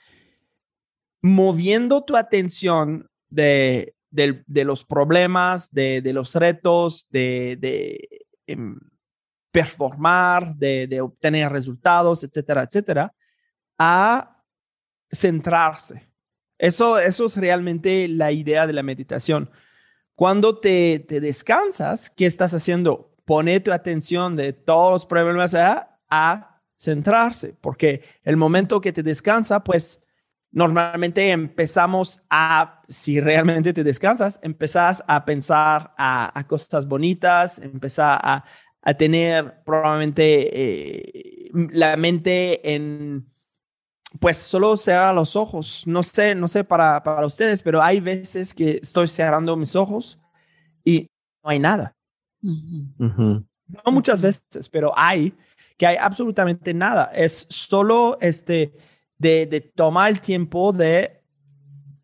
moviendo 1.21 2.03
tu 2.03 2.15
atención 2.15 3.09
de, 3.29 3.95
de, 4.09 4.63
los 4.63 4.85
problemas, 4.85 5.71
de, 5.71 6.01
de 6.01 6.13
los 6.13 6.33
retos, 6.35 7.07
de, 7.09 7.57
de 7.59 8.25
em, 8.47 8.79
performar, 9.57 10.55
de, 10.55 11.01
obtener 11.01 11.51
resultados, 11.51 12.23
etcétera, 12.23 12.63
etcétera, 12.63 13.13
a 13.79 14.36
centrarse. 15.11 16.07
Eso, 16.57 16.97
eso 16.97 17.25
es 17.25 17.37
realmente 17.37 18.07
la 18.07 18.31
idea 18.31 18.65
de 18.65 18.73
la 18.73 18.83
meditación. 18.83 19.49
Cuando 20.15 20.57
te, 20.57 20.99
te 20.99 21.19
descansas, 21.19 22.09
¿qué 22.09 22.25
estás 22.25 22.53
haciendo? 22.53 23.15
Pone 23.25 23.59
tu 23.59 23.71
atención 23.71 24.35
de 24.35 24.53
todos 24.53 24.91
los 24.91 25.05
problemas 25.05 25.53
a, 25.53 25.99
a 26.09 26.61
centrarse, 26.77 27.55
porque 27.61 28.01
el 28.23 28.37
momento 28.37 28.81
que 28.81 28.93
te 28.93 29.03
descansa, 29.03 29.63
pues 29.63 30.01
normalmente 30.51 31.29
empezamos 31.29 32.23
a, 32.29 32.81
si 32.87 33.19
realmente 33.19 33.73
te 33.73 33.83
descansas, 33.83 34.39
empezás 34.41 35.03
a 35.07 35.25
pensar 35.25 35.93
a, 35.97 36.37
a 36.37 36.47
cosas 36.47 36.87
bonitas, 36.87 37.59
empezás 37.59 38.17
a, 38.21 38.45
a 38.81 38.93
tener 38.93 39.63
probablemente 39.65 40.49
eh, 40.53 41.51
la 41.71 41.97
mente 41.97 42.73
en, 42.73 43.27
pues 44.19 44.37
solo 44.37 44.77
cerrar 44.77 45.13
los 45.13 45.35
ojos. 45.35 45.83
No 45.85 46.03
sé, 46.03 46.35
no 46.35 46.47
sé 46.47 46.63
para, 46.63 47.01
para 47.03 47.25
ustedes, 47.25 47.61
pero 47.61 47.81
hay 47.81 47.99
veces 47.99 48.53
que 48.53 48.79
estoy 48.81 49.07
cerrando 49.07 49.55
mis 49.55 49.75
ojos 49.75 50.19
y 50.83 51.09
no 51.43 51.49
hay 51.49 51.59
nada. 51.59 51.95
No 52.41 53.91
muchas 53.91 54.21
veces, 54.21 54.69
pero 54.69 54.93
hay 54.97 55.33
que 55.77 55.85
hay 55.85 55.97
absolutamente 55.97 56.73
nada. 56.73 57.11
Es 57.13 57.45
solo 57.49 58.17
este 58.21 58.73
de, 59.17 59.45
de 59.45 59.61
tomar 59.61 60.11
el 60.11 60.21
tiempo 60.21 60.71
de, 60.71 61.21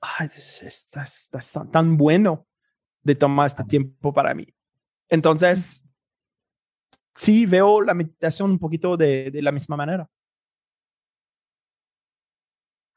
ay, 0.02 0.30
está, 0.36 1.06
tan 1.72 1.98
bueno 1.98 2.46
de 3.02 3.16
tomar 3.16 3.48
este 3.48 3.64
tiempo 3.64 4.14
para 4.14 4.34
mí. 4.34 4.48
Entonces, 5.10 5.84
sí 7.16 7.46
veo 7.46 7.82
la 7.82 7.94
meditación 7.94 8.52
un 8.52 8.60
poquito 8.60 8.98
de, 8.98 9.32
de 9.32 9.42
la 9.42 9.52
misma 9.52 9.78
manera. 9.78 10.10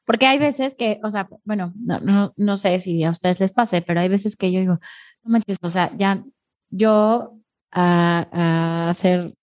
Porque 0.07 0.27
hay 0.27 0.39
veces 0.39 0.75
que, 0.75 1.01
o 1.03 1.11
sea, 1.11 1.29
bueno, 1.45 1.73
no, 1.77 2.01
no, 2.01 2.33
no, 2.37 2.57
sé 2.57 2.81
si 2.81 3.05
a 3.05 3.11
ustedes 3.11 3.41
les 3.41 3.53
pase, 3.53 3.83
pero 3.83 4.01
hay 4.01 4.09
veces 4.09 4.37
que 4.37 4.53
yo 4.53 4.61
digo, 4.61 4.79
no 5.25 5.31
manches, 5.31 5.59
o 5.63 5.71
sea, 5.71 5.91
ya 5.97 6.25
yo 6.71 7.39
a, 7.73 8.29
a 8.33 8.91
hacer 8.91 9.35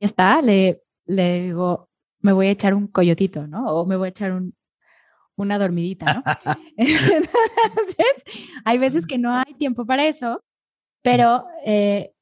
está, 0.00 0.42
le, 0.42 0.82
le 1.06 1.42
digo, 1.44 1.88
me 2.20 2.32
voy 2.32 2.48
a 2.48 2.50
echar 2.50 2.74
un 2.74 2.88
coyotito, 2.88 3.46
¿no? 3.46 3.66
O 3.66 3.86
me 3.86 3.96
voy 3.96 4.06
a 4.06 4.10
echar 4.10 4.32
un, 4.32 4.54
una 5.36 5.58
dormidita, 5.58 6.14
¿no? 6.14 6.22
Entonces, 6.76 8.24
hay 8.64 8.78
veces 8.78 9.06
que 9.06 9.18
no 9.18 9.34
hay 9.34 9.54
tiempo 9.54 9.86
para 9.86 10.06
eso, 10.06 10.42
pero 11.02 11.46
eh, 11.64 12.12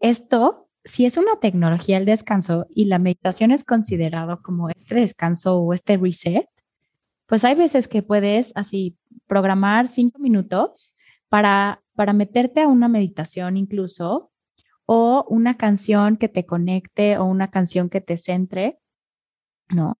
esto 0.00 0.68
si 0.88 1.04
es 1.04 1.16
una 1.18 1.38
tecnología 1.38 1.98
el 1.98 2.06
descanso 2.06 2.66
y 2.74 2.86
la 2.86 2.98
meditación 2.98 3.50
es 3.50 3.62
considerado 3.62 4.40
como 4.42 4.70
este 4.70 4.94
descanso 4.94 5.58
o 5.58 5.74
este 5.74 5.98
reset, 5.98 6.46
pues 7.28 7.44
hay 7.44 7.54
veces 7.54 7.88
que 7.88 8.02
puedes 8.02 8.52
así 8.56 8.96
programar 9.26 9.86
cinco 9.86 10.18
minutos 10.18 10.94
para, 11.28 11.82
para 11.94 12.14
meterte 12.14 12.62
a 12.62 12.68
una 12.68 12.88
meditación 12.88 13.58
incluso 13.58 14.32
o 14.86 15.26
una 15.28 15.58
canción 15.58 16.16
que 16.16 16.28
te 16.28 16.46
conecte 16.46 17.18
o 17.18 17.26
una 17.26 17.50
canción 17.50 17.90
que 17.90 18.00
te 18.00 18.16
centre, 18.16 18.78
¿no? 19.68 19.98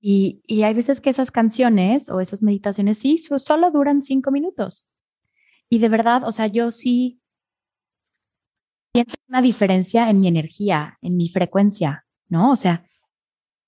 Y, 0.00 0.42
y 0.46 0.62
hay 0.62 0.72
veces 0.72 1.02
que 1.02 1.10
esas 1.10 1.30
canciones 1.30 2.08
o 2.08 2.20
esas 2.20 2.42
meditaciones 2.42 2.98
sí 2.98 3.18
solo 3.18 3.70
duran 3.70 4.00
cinco 4.00 4.30
minutos. 4.30 4.86
Y 5.68 5.78
de 5.78 5.90
verdad, 5.90 6.24
o 6.24 6.32
sea, 6.32 6.46
yo 6.46 6.70
sí 6.70 7.20
siento 8.94 9.14
una 9.28 9.42
diferencia 9.42 10.08
en 10.08 10.20
mi 10.20 10.28
energía, 10.28 10.98
en 11.02 11.18
mi 11.18 11.28
frecuencia, 11.28 12.06
¿no? 12.28 12.52
O 12.52 12.56
sea, 12.56 12.86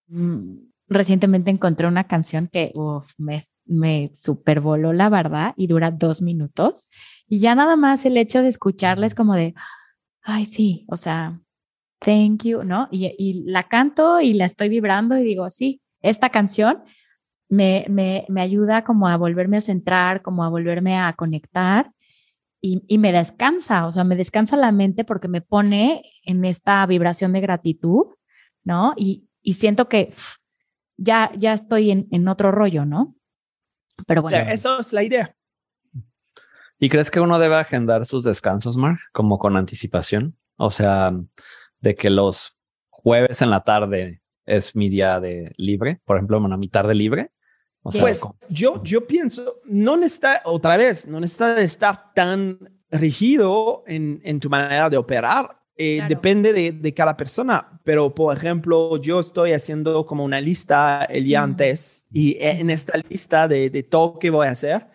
mm, 0.06 0.73
recientemente 0.88 1.50
encontré 1.50 1.86
una 1.86 2.04
canción 2.04 2.48
que 2.52 2.72
me, 3.18 3.40
me 3.64 4.10
supervoló 4.14 4.92
la 4.92 5.08
verdad 5.08 5.54
y 5.56 5.66
dura 5.66 5.90
dos 5.90 6.22
minutos. 6.22 6.88
Y 7.26 7.38
ya 7.38 7.54
nada 7.54 7.76
más 7.76 8.04
el 8.04 8.16
hecho 8.16 8.42
de 8.42 8.48
escucharla 8.48 9.06
es 9.06 9.14
como 9.14 9.34
de, 9.34 9.54
ay, 10.22 10.46
sí, 10.46 10.84
o 10.88 10.96
sea, 10.96 11.40
thank 12.00 12.44
you, 12.44 12.62
¿no? 12.64 12.88
Y, 12.90 13.14
y 13.18 13.44
la 13.44 13.68
canto 13.68 14.20
y 14.20 14.34
la 14.34 14.44
estoy 14.44 14.68
vibrando 14.68 15.16
y 15.16 15.24
digo, 15.24 15.48
sí, 15.50 15.80
esta 16.02 16.30
canción 16.30 16.82
me, 17.48 17.86
me, 17.88 18.26
me 18.28 18.40
ayuda 18.40 18.84
como 18.84 19.08
a 19.08 19.16
volverme 19.16 19.58
a 19.58 19.60
centrar, 19.62 20.22
como 20.22 20.44
a 20.44 20.48
volverme 20.48 20.98
a 20.98 21.12
conectar 21.14 21.90
y, 22.66 22.96
me 22.96 23.12
descansa, 23.12 23.86
o 23.86 23.92
sea, 23.92 24.04
me 24.04 24.16
descansa 24.16 24.56
la 24.56 24.72
mente 24.72 25.04
porque 25.04 25.28
me 25.28 25.42
pone 25.42 26.02
en 26.24 26.46
esta 26.46 26.86
vibración 26.86 27.34
de 27.34 27.42
gratitud, 27.42 28.06
¿no? 28.64 28.94
Y, 28.96 29.28
siento 29.52 29.86
que 29.86 30.14
ya, 30.96 31.30
ya 31.36 31.52
estoy 31.52 31.90
en, 31.90 32.08
en, 32.10 32.28
otro 32.28 32.52
rollo, 32.52 32.84
¿no? 32.84 33.16
Pero 34.06 34.22
bueno. 34.22 34.36
Eso 34.38 34.78
es 34.78 34.92
la 34.92 35.02
idea. 35.02 35.36
¿Y 36.78 36.88
crees 36.88 37.10
que 37.10 37.20
uno 37.20 37.38
debe 37.38 37.56
agendar 37.56 38.04
sus 38.04 38.24
descansos, 38.24 38.76
Mark, 38.76 38.98
como 39.12 39.38
con 39.38 39.56
anticipación? 39.56 40.36
O 40.56 40.70
sea, 40.70 41.12
de 41.80 41.94
que 41.94 42.10
los 42.10 42.58
jueves 42.90 43.42
en 43.42 43.50
la 43.50 43.62
tarde 43.62 44.22
es 44.46 44.76
mi 44.76 44.88
día 44.88 45.20
de 45.20 45.52
libre, 45.56 46.00
por 46.04 46.16
ejemplo, 46.16 46.40
bueno, 46.40 46.58
mi 46.58 46.68
tarde 46.68 46.94
libre, 46.94 47.30
pues 47.92 48.22
yo, 48.48 48.82
yo 48.82 49.06
pienso, 49.06 49.60
no 49.66 49.96
necesita, 49.96 50.40
otra 50.44 50.76
vez, 50.78 51.06
no 51.06 51.20
necesita 51.20 51.54
de 51.54 51.64
estar 51.64 52.14
tan 52.14 52.58
rígido 52.90 53.84
en, 53.86 54.22
en 54.24 54.40
tu 54.40 54.48
manera 54.48 54.88
de 54.88 54.96
operar. 54.96 55.60
Eh, 55.76 56.02
depende 56.08 56.52
de, 56.52 56.70
de, 56.70 56.94
cada 56.94 57.16
persona, 57.16 57.80
pero 57.82 58.14
por 58.14 58.36
ejemplo, 58.36 58.96
yo 58.98 59.18
estoy 59.18 59.52
haciendo 59.52 60.06
como 60.06 60.24
una 60.24 60.40
lista 60.40 61.04
el 61.04 61.24
día 61.24 61.42
antes 61.42 62.06
y 62.12 62.36
en 62.38 62.70
esta 62.70 62.96
lista 63.08 63.48
de, 63.48 63.70
de 63.70 63.82
todo 63.82 64.18
que 64.20 64.30
voy 64.30 64.46
a 64.46 64.50
hacer, 64.50 64.86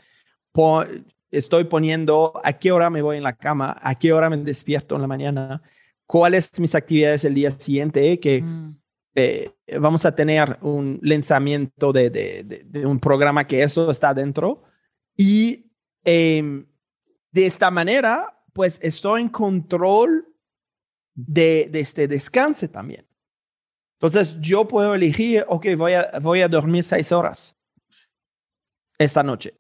estoy 1.32 1.66
poniendo 1.66 2.40
a 2.44 2.54
qué 2.54 2.72
hora 2.72 2.90
me 2.90 3.02
voy 3.02 3.18
en 3.18 3.24
la 3.24 3.34
cama, 3.34 3.76
a 3.82 3.96
qué 3.96 4.14
hora 4.14 4.30
me 4.30 4.38
despierto 4.38 4.96
en 4.96 5.02
la 5.02 5.08
mañana, 5.08 5.62
cuáles 6.06 6.58
mis 6.60 6.74
actividades 6.74 7.26
el 7.26 7.34
día 7.34 7.52
siguiente, 7.52 8.18
que 8.20 8.42
mm. 8.42 8.80
Eh, 9.16 9.52
vamos 9.80 10.06
a 10.06 10.16
tener 10.16 10.58
un 10.62 11.00
lanzamiento 11.02 11.92
de, 11.92 12.66
un 12.86 13.00
programa 13.00 13.46
que 13.46 13.64
eso 13.64 13.90
está 13.92 14.14
dentro. 14.14 14.64
Y 15.18 15.72
em, 16.06 16.66
de 17.32 17.46
esta 17.46 17.70
manera, 17.70 18.42
pues 18.54 18.80
estoy 18.82 19.22
en 19.22 19.30
control 19.30 20.26
de, 21.28 21.70
este 21.74 22.08
descanse 22.08 22.68
también. 22.68 23.06
Entonces 24.00 24.38
yo 24.40 24.68
puedo 24.68 24.96
elegir, 24.96 25.46
ok, 25.48 25.68
voy 25.78 25.94
a, 25.94 26.12
voy 26.22 26.42
a 26.42 26.48
dormir 26.48 26.84
seis 26.84 27.12
horas. 27.12 27.56
esta 28.98 29.24
noche. 29.24 29.56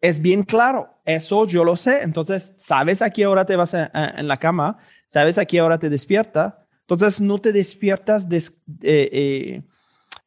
Es 0.00 0.22
bien 0.22 0.42
claro, 0.44 0.88
eso 1.04 1.46
yo 1.46 1.64
lo 1.64 1.76
sé. 1.76 2.02
Entonces, 2.02 2.56
sabes 2.58 3.02
a 3.02 3.10
qué 3.10 3.26
hora 3.26 3.44
te 3.44 3.56
vas 3.56 3.74
en 3.74 4.28
la 4.28 4.38
cama, 4.38 4.78
sabes 5.06 5.36
a 5.36 5.44
qué 5.44 5.60
hora 5.60 5.78
te 5.78 5.90
despierta. 5.90 6.66
Entonces, 6.80 7.20
no 7.20 7.38
te 7.38 7.52
despiertas 7.52 8.26
eh, 8.30 8.48
eh, 8.82 9.62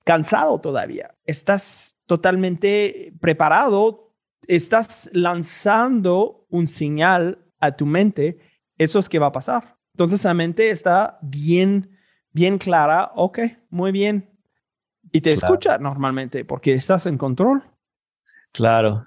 cansado 0.03 0.61
todavía. 0.61 1.15
Estás 1.25 1.97
totalmente 2.05 3.13
preparado, 3.19 4.13
estás 4.47 5.09
lanzando 5.13 6.45
un 6.49 6.67
señal 6.67 7.39
a 7.59 7.75
tu 7.75 7.87
mente. 7.87 8.37
Eso 8.77 8.99
es 8.99 9.09
que 9.09 9.17
va 9.17 9.27
a 9.27 9.31
pasar. 9.31 9.72
Entonces, 9.93 10.23
la 10.23 10.33
mente 10.33 10.69
está 10.69 11.19
bien, 11.21 11.97
bien 12.31 12.57
clara. 12.57 13.11
Ok, 13.15 13.39
muy 13.69 13.91
bien. 13.91 14.29
Y 15.11 15.21
te 15.21 15.31
escucha 15.31 15.77
normalmente 15.77 16.45
porque 16.45 16.73
estás 16.73 17.05
en 17.05 17.17
control. 17.17 17.63
Claro. 18.51 19.05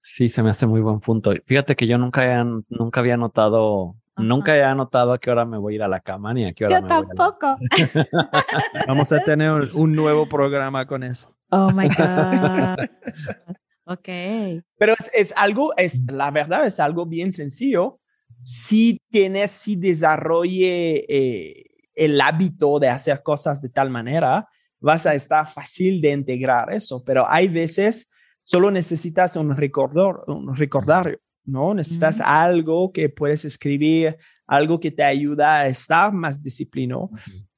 Sí, 0.00 0.28
se 0.28 0.42
me 0.42 0.50
hace 0.50 0.66
muy 0.66 0.80
buen 0.80 1.00
punto. 1.00 1.32
Fíjate 1.46 1.76
que 1.76 1.86
yo 1.86 1.98
nunca, 1.98 2.22
había, 2.22 2.44
nunca 2.44 3.00
había 3.00 3.16
notado, 3.16 3.96
nunca 4.16 4.52
había 4.52 4.74
notado 4.74 5.12
a 5.12 5.18
qué 5.18 5.30
hora 5.30 5.44
me 5.44 5.58
voy 5.58 5.74
a 5.74 5.76
ir 5.76 5.82
a 5.82 5.88
la 5.88 6.00
cama 6.00 6.32
ni 6.32 6.46
a 6.46 6.52
qué 6.52 6.64
hora 6.64 6.80
yo 6.80 6.86
tampoco. 6.86 7.58
Vamos 8.88 9.12
a 9.12 9.20
tener 9.24 9.70
un, 9.74 9.92
nuevo 9.92 10.26
programa 10.26 10.86
con 10.86 11.02
eso. 11.02 11.36
Oh 11.50 11.70
my 11.70 11.88
God. 11.88 12.78
ok. 13.84 14.64
Pero 14.78 14.94
es, 15.12 15.34
algo, 15.36 15.76
es 15.76 16.10
la 16.10 16.30
verdad, 16.30 16.64
es 16.64 16.80
algo 16.80 17.04
bien 17.04 17.32
sencillo. 17.32 17.99
Si 18.42 19.00
tienes, 19.10 19.50
si 19.50 19.76
desarrolle 19.76 21.04
eh, 21.08 21.64
el 21.94 22.20
hábito 22.20 22.78
de 22.78 22.88
hacer 22.88 23.22
cosas 23.22 23.60
de 23.60 23.68
tal 23.68 23.90
manera, 23.90 24.48
vas 24.80 25.06
a 25.06 25.14
estar 25.14 25.48
fácil 25.50 26.00
de 26.00 26.12
integrar 26.12 26.72
eso. 26.72 27.02
Pero 27.04 27.26
hay 27.28 27.48
veces 27.48 28.10
solo 28.42 28.70
necesitas 28.70 29.36
un 29.36 29.56
recordor, 29.56 30.24
un 30.26 30.56
recordario, 30.56 31.18
¿no? 31.44 31.74
Necesitas 31.74 32.20
algo 32.20 32.92
que 32.92 33.08
puedes 33.08 33.44
escribir, 33.44 34.16
algo 34.46 34.80
que 34.80 34.90
te 34.90 35.04
ayuda 35.04 35.60
a 35.60 35.68
estar 35.68 36.12
más 36.12 36.42
disciplinado 36.42 37.10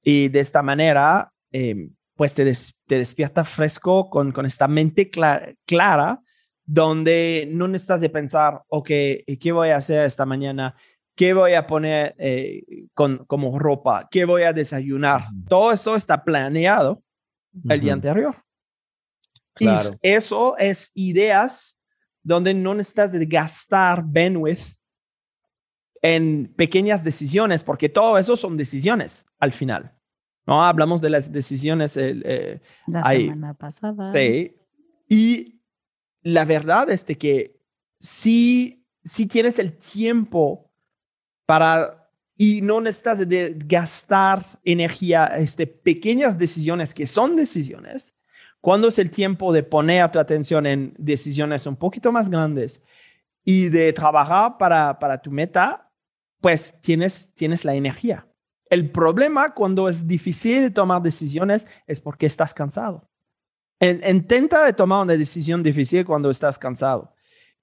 y 0.03 0.29
de 0.29 0.41
esta 0.41 0.63
manera, 0.63 1.33
em, 1.53 1.95
pues 2.17 2.35
te, 2.35 2.45
te, 2.87 2.99
despierta 2.99 3.45
fresco 3.45 4.11
con, 4.11 4.33
con 4.33 4.45
esta 4.45 4.69
mente 4.69 5.09
clara, 5.09 6.21
donde 6.73 7.47
no 7.51 7.69
necesitas 7.69 8.01
de 8.01 8.09
pensar, 8.09 8.63
ok, 8.69 8.87
¿qué 9.39 9.53
voy 9.53 9.69
a 9.69 9.77
hacer 9.77 10.07
esta 10.07 10.25
mañana? 10.25 10.75
¿Qué 11.15 11.35
voy 11.35 11.53
a 11.53 11.67
poner 11.67 12.15
eh, 12.17 12.87
con, 12.95 13.27
como 13.27 13.59
ropa? 13.59 14.09
¿Qué 14.11 14.25
voy 14.25 14.45
a 14.45 14.55
desayunar? 14.55 15.25
Todo 15.51 15.71
eso 15.71 15.95
está 15.97 16.25
planeado 16.25 17.03
el 17.69 17.79
día 17.79 17.93
anterior. 17.93 18.43
Y 19.59 19.69
eso 20.01 20.57
es 20.57 20.91
ideas 20.95 21.79
donde 22.23 22.55
no 22.55 22.75
necesitas 22.75 23.13
de 23.13 23.27
gastar 23.27 24.03
bandwidth 24.03 24.79
en 26.01 26.55
pequeñas 26.57 27.05
decisiones, 27.05 27.63
porque 27.65 27.91
todo 27.91 28.17
eso 28.17 28.35
son 28.35 28.57
decisiones 28.57 29.27
al 29.39 29.53
final. 29.53 29.95
No 30.47 30.65
hablamos 30.65 31.03
de 31.03 31.11
las 31.11 31.31
decisiones. 31.31 31.99
Eh, 31.99 32.63
la 32.87 33.05
semana 33.05 33.53
pasada. 33.53 34.11
Sí. 34.11 34.57
Y 35.07 35.52
la 36.23 36.45
verdad 36.45 36.91
es 36.91 37.05
que 37.05 37.61
si, 37.99 38.87
si 39.05 39.27
tienes 39.27 39.59
el 39.59 39.77
tiempo 39.77 40.71
para 41.47 42.03
y 42.37 42.61
no 42.61 42.81
necesitas 42.81 43.29
de 43.29 43.57
gastar 43.67 44.45
energía, 44.65 45.27
este, 45.27 45.67
pequeñas 45.67 46.39
decisiones 46.39 46.95
que 46.95 47.07
son 47.07 47.37
decisiones, 47.37 48.17
cuando 48.61 48.89
es 48.89 48.99
el 48.99 49.11
tiempo 49.11 49.53
de 49.53 49.63
poner 49.63 50.11
tu 50.11 50.19
atención 50.19 50.67
en 50.67 50.95
decisiones 50.99 51.67
un 51.67 51.77
poquito 51.77 52.11
más 52.11 52.31
grandes 52.31 52.83
y 53.45 53.69
de 53.69 53.93
trabajar 53.93 54.57
para, 54.57 54.99
para 54.99 55.21
tu 55.21 55.31
meta, 55.31 55.93
pues 56.41 56.81
tienes, 56.81 57.33
tienes 57.35 57.65
la 57.65 57.75
energía. 57.75 58.27
El 58.71 58.91
problema 58.91 59.55
cuando 59.55 59.89
es 59.89 60.07
difícil 60.07 60.73
tomar 60.73 61.03
decisiones 61.03 61.67
es 61.87 62.01
porque 62.01 62.27
estás 62.27 62.55
cansado. 62.55 63.09
Intenta 63.83 64.65
de 64.65 64.73
tomar 64.73 65.03
una 65.03 65.17
decisión 65.17 65.63
difícil 65.63 66.05
cuando 66.05 66.31
estás 66.31 66.59
cansado. 66.59 67.15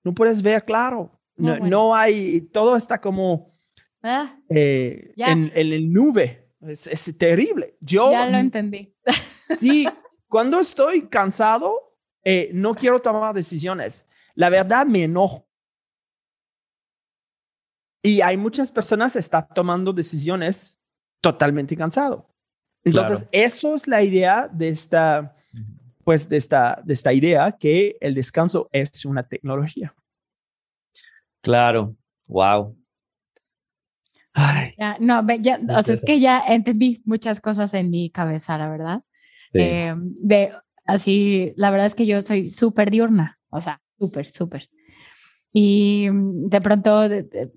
No 0.03 0.13
puedes 0.13 0.41
ver 0.41 0.65
claro. 0.65 1.11
No, 1.35 1.57
no 1.57 1.95
hay, 1.95 2.41
todo 2.41 2.75
está 2.75 2.99
como 2.99 3.57
ah, 4.03 4.35
eh, 4.49 5.13
en, 5.15 5.49
en, 5.55 5.73
el 5.73 5.91
nube. 5.91 6.49
Es, 6.61 6.85
es, 6.87 7.17
terrible. 7.17 7.77
Yo, 7.79 8.11
ya 8.11 8.27
lo 8.27 8.37
entendí. 8.37 8.93
Sí, 9.57 9.87
cuando 10.27 10.59
estoy 10.59 11.07
cansado, 11.07 11.95
eh, 12.23 12.51
no 12.53 12.75
quiero 12.75 13.01
tomar 13.01 13.33
decisiones. 13.33 14.07
La 14.35 14.49
verdad 14.49 14.85
me 14.85 15.03
enojo. 15.03 15.47
Y 18.03 18.21
hay 18.21 18.37
muchas 18.37 18.71
personas 18.71 19.13
que 19.13 19.19
están 19.19 19.47
tomando 19.55 19.91
decisiones 19.91 20.79
totalmente 21.21 21.75
cansado. 21.75 22.29
Entonces, 22.83 23.27
eso 23.31 23.75
es 23.75 23.87
la 23.87 24.01
idea 24.03 24.47
de 24.51 24.69
esta, 24.69 25.35
pues, 26.09 26.27
de 26.27 26.37
esta, 26.37 26.81
de 26.83 26.95
esta 26.95 27.13
idea 27.13 27.51
que 27.51 27.95
el 28.01 28.15
descanso 28.15 28.67
es 28.71 29.05
una 29.05 29.27
tecnología. 29.27 29.93
Claro. 31.43 31.95
Wow. 32.25 32.75
no, 35.01 35.27
ya, 35.37 35.59
o 35.69 35.83
sea, 35.83 35.93
es 35.93 36.01
que 36.01 36.19
ya 36.19 36.41
entendí 36.47 37.03
muchas 37.05 37.39
cosas 37.39 37.75
en 37.75 37.91
mi 37.91 38.09
cabeza, 38.09 38.57
la 38.57 38.69
verdad. 38.69 39.03
Eh, 39.53 39.93
de 39.95 40.51
así, 40.83 41.53
la 41.55 41.69
verdad 41.69 41.85
es 41.85 41.93
que 41.93 42.07
yo 42.07 42.23
soy 42.23 42.49
súper 42.49 42.89
diurna, 42.89 43.37
o 43.49 43.61
sea, 43.61 43.79
súper, 43.99 44.31
súper. 44.31 44.67
Y 45.53 46.07
de 46.11 46.59
pronto 46.59 47.07
de, 47.07 47.51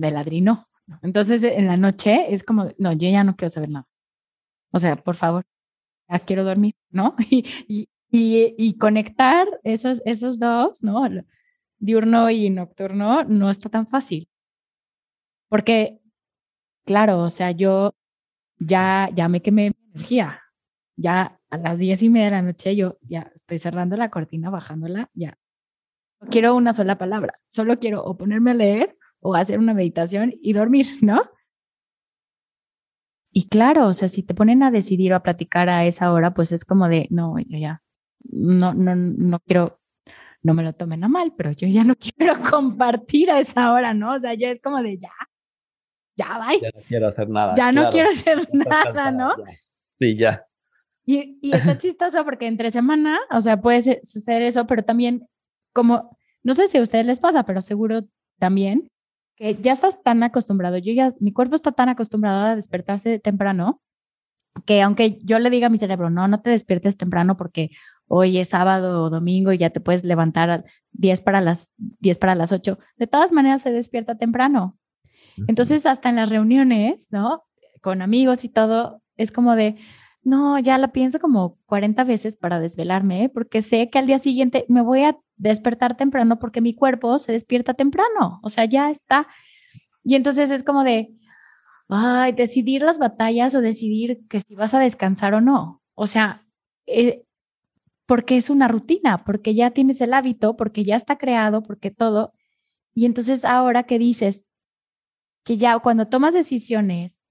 ladrino. 0.00 0.68
Entonces 1.02 1.44
en 1.44 1.68
la 1.68 1.76
noche 1.76 2.34
es 2.34 2.42
como, 2.42 2.72
no, 2.78 2.92
yo 2.94 3.08
ya 3.08 3.22
no 3.22 3.36
quiero 3.36 3.50
saber 3.50 3.68
nada. 3.68 3.86
O 4.72 4.80
sea, 4.80 4.96
por 4.96 5.14
favor, 5.14 5.44
ya 6.08 6.18
quiero 6.18 6.42
dormir, 6.42 6.74
¿no? 6.90 7.14
Y, 7.30 7.44
y, 7.68 7.88
y 8.14 8.76
conectar 8.78 9.48
esos, 9.64 10.02
esos 10.04 10.38
dos, 10.38 10.82
¿no? 10.82 11.08
Diurno 11.78 12.30
y 12.30 12.50
nocturno 12.50 13.24
no 13.24 13.50
está 13.50 13.70
tan 13.70 13.86
fácil. 13.88 14.28
Porque, 15.48 16.00
claro, 16.84 17.20
o 17.20 17.30
sea, 17.30 17.50
yo 17.50 17.94
ya, 18.58 19.10
ya 19.14 19.28
me 19.28 19.42
quemé 19.42 19.72
energía, 19.94 20.40
ya 20.96 21.40
a 21.50 21.58
las 21.58 21.78
diez 21.78 22.02
y 22.02 22.08
media 22.08 22.26
de 22.26 22.30
la 22.32 22.42
noche 22.42 22.76
yo 22.76 22.98
ya 23.02 23.30
estoy 23.34 23.58
cerrando 23.58 23.96
la 23.96 24.10
cortina, 24.10 24.50
bajándola, 24.50 25.10
ya. 25.14 25.38
No 26.20 26.28
quiero 26.28 26.54
una 26.54 26.72
sola 26.72 26.98
palabra, 26.98 27.40
solo 27.48 27.78
quiero 27.78 28.04
o 28.04 28.16
ponerme 28.16 28.52
a 28.52 28.54
leer 28.54 28.96
o 29.20 29.34
hacer 29.34 29.58
una 29.58 29.74
meditación 29.74 30.34
y 30.40 30.52
dormir, 30.52 30.86
¿no? 31.02 31.22
Y 33.34 33.48
claro, 33.48 33.88
o 33.88 33.94
sea, 33.94 34.08
si 34.08 34.22
te 34.22 34.34
ponen 34.34 34.62
a 34.62 34.70
decidir 34.70 35.12
o 35.12 35.16
a 35.16 35.22
platicar 35.22 35.68
a 35.68 35.86
esa 35.86 36.12
hora, 36.12 36.34
pues 36.34 36.52
es 36.52 36.64
como 36.64 36.88
de, 36.88 37.08
no, 37.10 37.38
yo 37.38 37.58
ya, 37.58 37.82
no, 38.30 38.74
no, 38.74 38.94
no 38.96 39.40
quiero, 39.40 39.80
no 40.42 40.54
me 40.54 40.62
lo 40.62 40.72
tomen 40.72 41.04
a 41.04 41.08
mal, 41.08 41.32
pero 41.36 41.52
yo 41.52 41.66
ya 41.68 41.84
no 41.84 41.94
quiero 42.16 42.40
compartir 42.48 43.30
a 43.30 43.38
esa 43.38 43.72
hora, 43.72 43.94
¿no? 43.94 44.14
O 44.14 44.18
sea, 44.18 44.34
yo 44.34 44.48
es 44.48 44.60
como 44.60 44.82
de, 44.82 44.98
ya, 44.98 45.12
ya, 46.16 46.38
bye. 46.38 46.60
Ya 46.60 46.70
no 46.74 46.82
quiero 46.86 47.08
hacer 47.08 47.28
nada. 47.28 47.54
Ya 47.56 47.72
no 47.72 47.88
quiero 47.90 48.10
hacer 48.10 48.48
nada, 48.52 49.10
¿no? 49.10 49.34
Sí, 49.98 50.16
ya. 50.16 50.44
Y, 51.04 51.38
y 51.42 51.54
está 51.54 51.76
chistoso 51.78 52.24
porque 52.24 52.46
entre 52.46 52.70
semana, 52.70 53.18
o 53.30 53.40
sea, 53.40 53.60
puede 53.60 54.00
suceder 54.04 54.42
eso, 54.42 54.66
pero 54.66 54.84
también 54.84 55.26
como, 55.72 56.16
no 56.42 56.54
sé 56.54 56.68
si 56.68 56.78
a 56.78 56.82
ustedes 56.82 57.06
les 57.06 57.20
pasa, 57.20 57.44
pero 57.44 57.62
seguro 57.62 58.02
también, 58.38 58.88
que 59.36 59.54
ya 59.54 59.72
estás 59.72 60.02
tan 60.02 60.22
acostumbrado, 60.22 60.78
yo 60.78 60.92
ya, 60.92 61.14
mi 61.18 61.32
cuerpo 61.32 61.54
está 61.54 61.72
tan 61.72 61.88
acostumbrado 61.88 62.46
a 62.46 62.56
despertarse 62.56 63.18
temprano, 63.18 63.80
que 64.66 64.82
aunque 64.82 65.18
yo 65.22 65.38
le 65.38 65.50
diga 65.50 65.68
a 65.68 65.70
mi 65.70 65.78
cerebro, 65.78 66.10
no, 66.10 66.28
no 66.28 66.42
te 66.42 66.50
despiertes 66.50 66.96
temprano 66.96 67.36
porque 67.36 67.70
hoy 68.14 68.36
es 68.36 68.50
sábado 68.50 69.04
o 69.04 69.08
domingo 69.08 69.52
y 69.52 69.58
ya 69.58 69.70
te 69.70 69.80
puedes 69.80 70.04
levantar 70.04 70.50
a 70.50 70.64
10 70.92 71.22
para 71.22 71.40
las 71.40 71.70
10 71.78 72.18
para 72.18 72.34
las 72.34 72.52
8, 72.52 72.78
de 72.98 73.06
todas 73.06 73.32
maneras 73.32 73.62
se 73.62 73.72
despierta 73.72 74.18
temprano. 74.18 74.78
Entonces, 75.48 75.86
hasta 75.86 76.10
en 76.10 76.16
las 76.16 76.28
reuniones, 76.28 77.08
¿no? 77.10 77.44
Con 77.80 78.02
amigos 78.02 78.44
y 78.44 78.50
todo, 78.50 79.00
es 79.16 79.32
como 79.32 79.56
de, 79.56 79.76
no, 80.22 80.58
ya 80.58 80.76
la 80.76 80.92
pienso 80.92 81.20
como 81.20 81.56
40 81.64 82.04
veces 82.04 82.36
para 82.36 82.60
desvelarme, 82.60 83.24
¿eh? 83.24 83.28
porque 83.30 83.62
sé 83.62 83.88
que 83.88 83.98
al 83.98 84.06
día 84.06 84.18
siguiente 84.18 84.66
me 84.68 84.82
voy 84.82 85.04
a 85.04 85.16
despertar 85.36 85.96
temprano 85.96 86.38
porque 86.38 86.60
mi 86.60 86.74
cuerpo 86.74 87.18
se 87.18 87.32
despierta 87.32 87.72
temprano, 87.72 88.40
o 88.42 88.50
sea, 88.50 88.66
ya 88.66 88.90
está. 88.90 89.26
Y 90.04 90.16
entonces 90.16 90.50
es 90.50 90.64
como 90.64 90.84
de, 90.84 91.14
ay, 91.88 92.32
decidir 92.32 92.82
las 92.82 92.98
batallas 92.98 93.54
o 93.54 93.62
decidir 93.62 94.20
que 94.28 94.40
si 94.40 94.54
vas 94.54 94.74
a 94.74 94.78
descansar 94.80 95.32
o 95.32 95.40
no. 95.40 95.80
O 95.94 96.06
sea, 96.06 96.44
eh, 96.86 97.24
porque 98.12 98.36
es 98.36 98.50
una 98.50 98.68
rutina, 98.68 99.24
porque 99.24 99.54
ya 99.54 99.70
tienes 99.70 100.02
el 100.02 100.12
hábito, 100.12 100.54
porque 100.54 100.84
ya 100.84 100.96
está 100.96 101.16
creado, 101.16 101.62
porque 101.62 101.90
todo. 101.90 102.34
Y 102.94 103.06
entonces 103.06 103.42
ahora 103.42 103.84
que 103.84 103.98
dices 103.98 104.46
que 105.44 105.56
ya 105.56 105.78
cuando 105.78 106.06
tomas 106.08 106.34
decisiones 106.34 107.24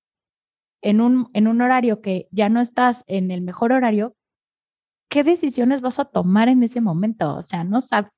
en 0.82 1.00
un, 1.00 1.30
en 1.34 1.48
un 1.48 1.62
horario 1.62 2.02
que 2.02 2.28
ya 2.32 2.50
no 2.50 2.62
estás 2.62 3.04
en 3.06 3.30
el 3.30 3.42
mejor 3.42 3.74
horario, 3.74 4.16
¿qué 5.08 5.24
decisiones 5.24 5.82
vas 5.82 6.00
a 6.00 6.06
tomar 6.06 6.50
en 6.50 6.64
ese 6.64 6.82
momento? 6.82 7.36
O 7.36 7.44
sea, 7.44 7.64
no 7.64 7.80
sabes, 7.80 8.10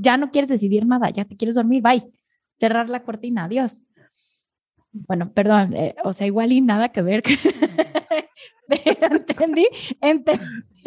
ya 0.00 0.16
no 0.16 0.30
quieres 0.30 0.48
decidir 0.48 0.86
nada, 0.86 1.10
ya 1.10 1.26
te 1.26 1.36
quieres 1.36 1.56
dormir, 1.56 1.82
bye. 1.82 2.10
Cerrar 2.58 2.88
la 2.88 3.02
cortina, 3.02 3.44
adiós. 3.44 3.82
Bueno, 4.92 5.30
perdón, 5.34 5.76
eh, 5.76 5.94
o 6.02 6.14
sea, 6.14 6.26
igual 6.26 6.52
y 6.52 6.62
nada 6.62 6.88
que 6.88 7.02
ver. 7.02 7.22
entendí, 8.70 9.66
entendí 10.00 10.42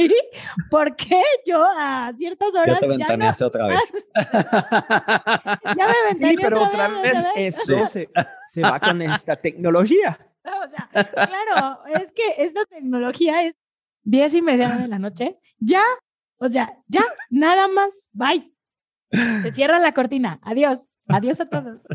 por 0.70 0.96
qué 0.96 1.22
yo 1.46 1.64
a 1.64 2.12
ciertas 2.14 2.56
horas. 2.56 2.80
Ya 2.98 3.08
te 3.08 3.18
no, 3.18 3.32
otra 3.48 3.68
vez. 3.68 3.94
ya 5.78 5.88
me 5.88 5.96
ventaneé 6.06 6.32
Sí, 6.32 6.38
pero 6.42 6.64
otra, 6.64 6.88
vez, 6.88 7.26
eso 7.36 7.86
se, 7.86 8.10
se 8.52 8.62
va 8.62 8.80
con 8.80 9.02
esta 9.02 9.36
tecnología. 9.36 10.18
O 10.44 10.68
sea, 10.68 10.90
claro, 11.14 11.86
es 11.86 12.12
que 12.14 12.24
esta 12.40 12.66
tecnología 12.66 13.44
es 13.44 13.54
diez 14.04 14.34
y 14.34 14.42
media 14.42 14.70
de 14.70 14.88
la 14.88 14.98
noche, 14.98 15.38
ya, 15.60 15.84
o 16.38 16.48
sea, 16.48 16.76
ya, 16.88 17.04
nada 17.30 17.68
más, 17.68 18.10
bye. 18.12 18.52
Se 19.42 19.52
cierra 19.52 19.78
la 19.80 19.94
cortina, 19.94 20.40
adiós, 20.42 20.96
adiós 21.08 21.42
a 21.42 21.50
todos. 21.50 21.86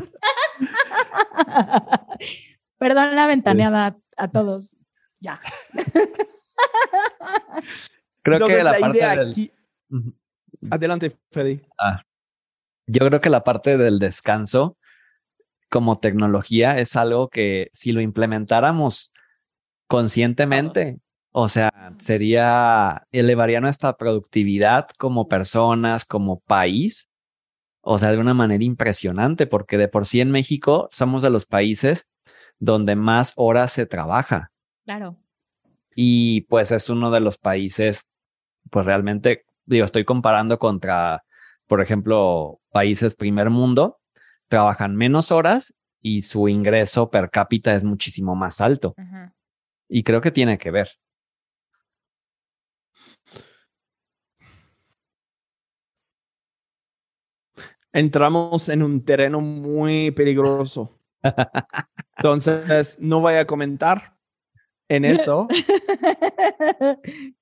Perdón 2.77 3.15
la 3.15 3.27
ventaneada 3.27 3.97
a 4.15 4.27
todos, 4.29 4.77
ya. 5.19 5.41
Creo 8.35 8.47
que 8.47 8.63
la, 8.63 8.77
parte 8.77 9.05
del... 9.05 9.29
aquí... 9.29 9.51
Adelante, 10.69 11.15
Freddy. 11.31 11.61
Ah, 11.79 12.01
yo 12.87 13.05
creo 13.07 13.21
que 13.21 13.29
la 13.29 13.43
parte 13.43 13.77
del 13.77 13.99
descanso 13.99 14.77
como 15.69 15.95
tecnología 15.95 16.77
es 16.77 16.95
algo 16.95 17.29
que 17.29 17.69
si 17.71 17.91
lo 17.91 18.01
implementáramos 18.01 19.11
conscientemente, 19.87 20.99
o 21.31 21.47
sea, 21.47 21.71
sería, 21.99 23.07
elevaría 23.11 23.61
nuestra 23.61 23.95
productividad 23.95 24.89
como 24.97 25.27
personas, 25.27 26.03
como 26.03 26.39
país, 26.39 27.09
o 27.81 27.97
sea, 27.97 28.11
de 28.11 28.17
una 28.17 28.33
manera 28.33 28.63
impresionante, 28.63 29.47
porque 29.47 29.77
de 29.77 29.87
por 29.87 30.05
sí 30.05 30.19
en 30.19 30.31
México 30.31 30.89
somos 30.91 31.23
de 31.23 31.29
los 31.29 31.45
países 31.45 32.09
donde 32.59 32.95
más 32.95 33.33
horas 33.37 33.71
se 33.71 33.85
trabaja. 33.85 34.51
Claro. 34.85 35.15
Y 35.95 36.41
pues 36.41 36.71
es 36.71 36.89
uno 36.89 37.11
de 37.11 37.19
los 37.19 37.37
países, 37.37 38.09
pues 38.71 38.85
realmente, 38.85 39.45
digo, 39.65 39.85
estoy 39.85 40.05
comparando 40.05 40.59
contra, 40.59 41.23
por 41.67 41.81
ejemplo, 41.81 42.59
países 42.71 43.15
primer 43.15 43.49
mundo, 43.49 43.99
trabajan 44.47 44.95
menos 44.95 45.31
horas 45.31 45.73
y 46.01 46.21
su 46.21 46.47
ingreso 46.47 47.09
per 47.09 47.29
cápita 47.29 47.73
es 47.75 47.83
muchísimo 47.83 48.35
más 48.35 48.61
alto. 48.61 48.95
Y 49.89 50.03
creo 50.03 50.21
que 50.21 50.31
tiene 50.31 50.57
que 50.57 50.71
ver. 50.71 50.89
Entramos 57.93 58.69
en 58.69 58.83
un 58.83 59.03
terreno 59.03 59.41
muy 59.41 60.11
peligroso. 60.11 60.99
Entonces, 62.17 62.99
no 62.99 63.21
voy 63.21 63.35
a 63.35 63.47
comentar 63.47 64.15
en 64.87 65.05
eso. 65.05 65.47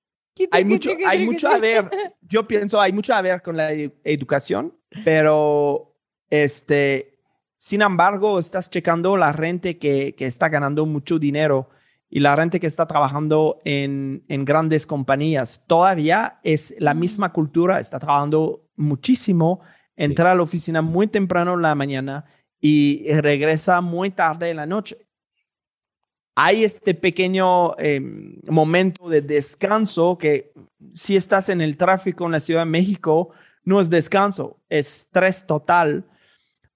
hay 0.52 0.66
mucho, 0.66 0.92
hay 1.06 1.26
mucho 1.26 1.48
a 1.50 1.58
ver, 1.58 1.90
yo 2.22 2.48
pienso, 2.48 2.80
hay 2.80 2.92
mucho 2.92 3.14
a 3.14 3.22
ver 3.22 3.42
con 3.42 3.56
la 3.56 3.72
educación, 3.72 4.74
pero 5.04 5.96
este, 6.30 7.20
sin 7.58 7.82
embargo, 7.82 8.40
estás 8.40 8.70
checando 8.70 9.18
la 9.18 9.34
gente 9.34 9.78
que, 9.78 10.16
que 10.16 10.26
está 10.26 10.50
ganando 10.50 10.86
mucho 10.86 11.20
dinero 11.20 11.70
y 12.10 12.20
la 12.20 12.36
gente 12.36 12.60
que 12.60 12.68
está 12.68 12.86
trabajando 12.86 13.62
en, 13.66 14.24
en, 14.28 14.46
grandes 14.46 14.86
compañías. 14.86 15.66
Todavía 15.68 16.40
es 16.44 16.76
la 16.80 16.94
misma 16.94 17.34
cultura, 17.34 17.80
está 17.80 18.00
trabajando 18.00 18.70
muchísimo, 18.76 19.62
entra 19.96 20.32
a 20.32 20.36
la 20.36 20.44
oficina 20.44 20.82
muy 20.82 21.08
temprano 21.08 21.56
en 21.56 21.62
la 21.62 21.76
mañana 21.76 22.26
y 22.60 23.12
regresa 23.22 23.82
muy 23.82 24.12
tarde 24.12 24.50
en 24.50 24.58
la 24.58 24.66
noche. 24.66 24.98
Hay 26.36 26.66
este 26.66 26.94
pequeño 26.94 27.78
em, 27.78 28.40
momento 28.48 29.08
de 29.08 29.22
descanso 29.22 30.18
que 30.18 30.52
si 30.94 31.16
estás 31.16 31.50
en 31.50 31.62
el 31.62 31.78
tráfico 31.78 32.26
en 32.26 32.34
la 32.34 32.42
Ciudad 32.42 32.62
de 32.62 32.72
México, 32.72 33.32
no 33.64 33.80
es 33.80 33.90
descanso, 33.90 34.60
es 34.70 35.04
estrés 35.04 35.48
total 35.48 36.04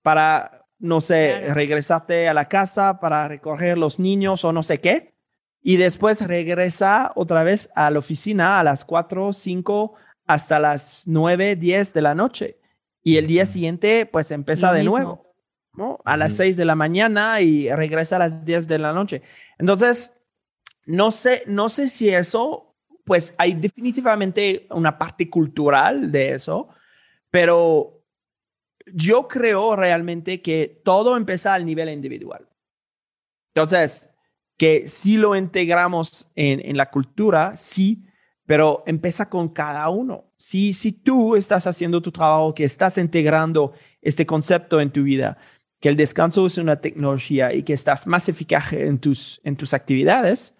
para, 0.02 0.66
no 0.80 1.02
sé, 1.02 1.54
regresarte 1.54 2.30
a 2.30 2.34
la 2.34 2.48
casa 2.48 3.00
para 3.00 3.28
recoger 3.28 3.78
los 3.78 4.00
niños 4.00 4.46
o 4.46 4.54
no 4.54 4.64
sé 4.64 4.80
qué. 4.80 5.14
Y 5.62 5.76
después 5.76 6.26
regresa 6.26 7.12
otra 7.16 7.44
vez 7.44 7.70
a 7.76 7.92
la 7.92 8.00
oficina 8.00 8.60
a 8.60 8.64
las 8.64 8.86
4, 8.86 9.34
5, 9.34 9.94
hasta 10.26 10.58
las 10.58 11.04
9, 11.06 11.58
10 11.58 11.94
de 11.94 12.02
la 12.02 12.16
noche. 12.16 12.58
Y 13.04 13.18
el 13.18 13.28
día 13.28 13.46
siguiente, 13.46 14.06
pues 14.06 14.32
empieza 14.32 14.72
de 14.72 14.84
nuevo, 14.84 15.29
¿no? 15.74 16.00
A 16.06 16.18
las 16.18 16.34
6 16.34 16.58
de 16.58 16.66
la 16.66 16.76
mañana 16.76 17.42
y 17.42 17.70
regresa 17.70 18.18
a 18.18 18.20
las 18.20 18.46
10 18.46 18.68
de 18.68 18.80
la 18.80 18.94
noche. 18.94 19.22
Entonces, 19.58 20.20
no 20.86 21.12
sé, 21.12 21.44
no 21.46 21.70
sé 21.70 21.88
si 21.88 22.10
eso, 22.10 22.76
pues 23.06 23.34
hay 23.38 23.54
definitivamente 23.54 24.68
una 24.72 24.98
parte 24.98 25.30
cultural 25.30 26.12
de 26.12 26.34
eso, 26.34 26.70
pero 27.30 28.04
yo 28.94 29.28
creo 29.28 29.76
realmente 29.76 30.42
que 30.42 30.82
todo 30.84 31.16
empieza 31.16 31.54
al 31.54 31.66
nivel 31.66 31.90
individual. 31.90 32.48
Entonces, 33.54 34.10
que 34.58 34.88
si 34.88 35.18
lo 35.18 35.36
integramos 35.36 36.32
en, 36.36 36.76
la 36.76 36.90
cultura, 36.90 37.56
sí, 37.56 38.06
pero 38.46 38.84
empieza 38.86 39.30
con 39.30 39.50
cada 39.50 39.88
uno. 39.90 40.34
Si, 40.36 40.74
si 40.74 40.92
tú 40.92 41.36
estás 41.36 41.66
haciendo 41.66 42.02
tu 42.02 42.12
trabajo, 42.12 42.54
que 42.54 42.66
estás 42.66 42.98
integrando 42.98 43.74
este 44.02 44.26
concepto 44.26 44.82
en 44.82 44.92
tu 44.92 45.04
vida, 45.04 45.38
que 45.80 45.90
el 45.90 45.96
descanso 45.96 46.46
es 46.46 46.58
una 46.58 46.78
tecnología 46.78 47.54
y 47.54 47.64
que 47.64 47.74
estás 47.74 48.06
más 48.08 48.28
eficaz 48.30 48.74
en 48.74 49.00
tus, 49.00 49.40
en 49.44 49.56
tus 49.56 49.74
actividades, 49.74 50.56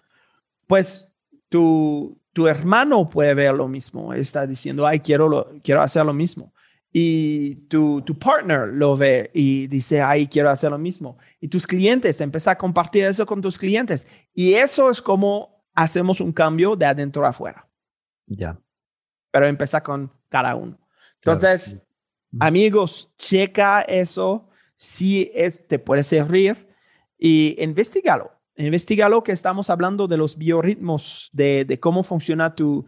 pues 0.66 1.12
tu, 1.48 2.18
tu 2.32 2.46
hermano 2.46 3.08
puede 3.08 3.34
ver 3.34 3.54
lo 3.54 3.68
mismo, 3.68 4.14
está 4.14 4.46
diciendo, 4.46 4.86
ay, 4.86 5.00
quiero, 5.00 5.28
lo, 5.28 5.50
quiero 5.62 5.82
hacer 5.82 6.06
lo 6.06 6.14
mismo 6.14 6.52
y 6.92 7.54
tu, 7.68 8.02
tu 8.02 8.18
partner 8.18 8.68
lo 8.68 8.96
ve 8.96 9.30
y 9.32 9.68
dice, 9.68 10.02
ay, 10.02 10.26
quiero 10.26 10.50
hacer 10.50 10.70
lo 10.70 10.78
mismo. 10.78 11.18
Y 11.40 11.48
tus 11.48 11.66
clientes, 11.66 12.20
empieza 12.20 12.52
a 12.52 12.58
compartir 12.58 13.04
eso 13.04 13.26
con 13.26 13.40
tus 13.40 13.58
clientes. 13.58 14.06
Y 14.34 14.54
eso 14.54 14.90
es 14.90 15.00
como 15.00 15.64
hacemos 15.74 16.20
un 16.20 16.32
cambio 16.32 16.74
de 16.74 16.86
adentro 16.86 17.24
a 17.24 17.28
afuera. 17.28 17.68
Ya. 18.26 18.58
Pero 19.30 19.46
empieza 19.46 19.82
con 19.82 20.12
cada 20.28 20.56
uno. 20.56 20.78
Entonces, 21.16 21.80
amigos, 22.40 23.12
checa 23.18 23.82
eso. 23.82 24.48
Si 24.80 25.30
es, 25.34 25.68
te 25.68 25.78
puede 25.78 26.02
servir 26.02 26.70
y 27.18 27.54
investigalo. 27.62 28.30
Investigalo 28.56 29.22
que 29.22 29.32
estamos 29.32 29.68
hablando 29.68 30.06
de 30.06 30.16
los 30.16 30.38
biorritmos, 30.38 31.28
de, 31.34 31.66
de 31.66 31.78
cómo 31.78 32.02
funciona 32.02 32.54
tu, 32.54 32.86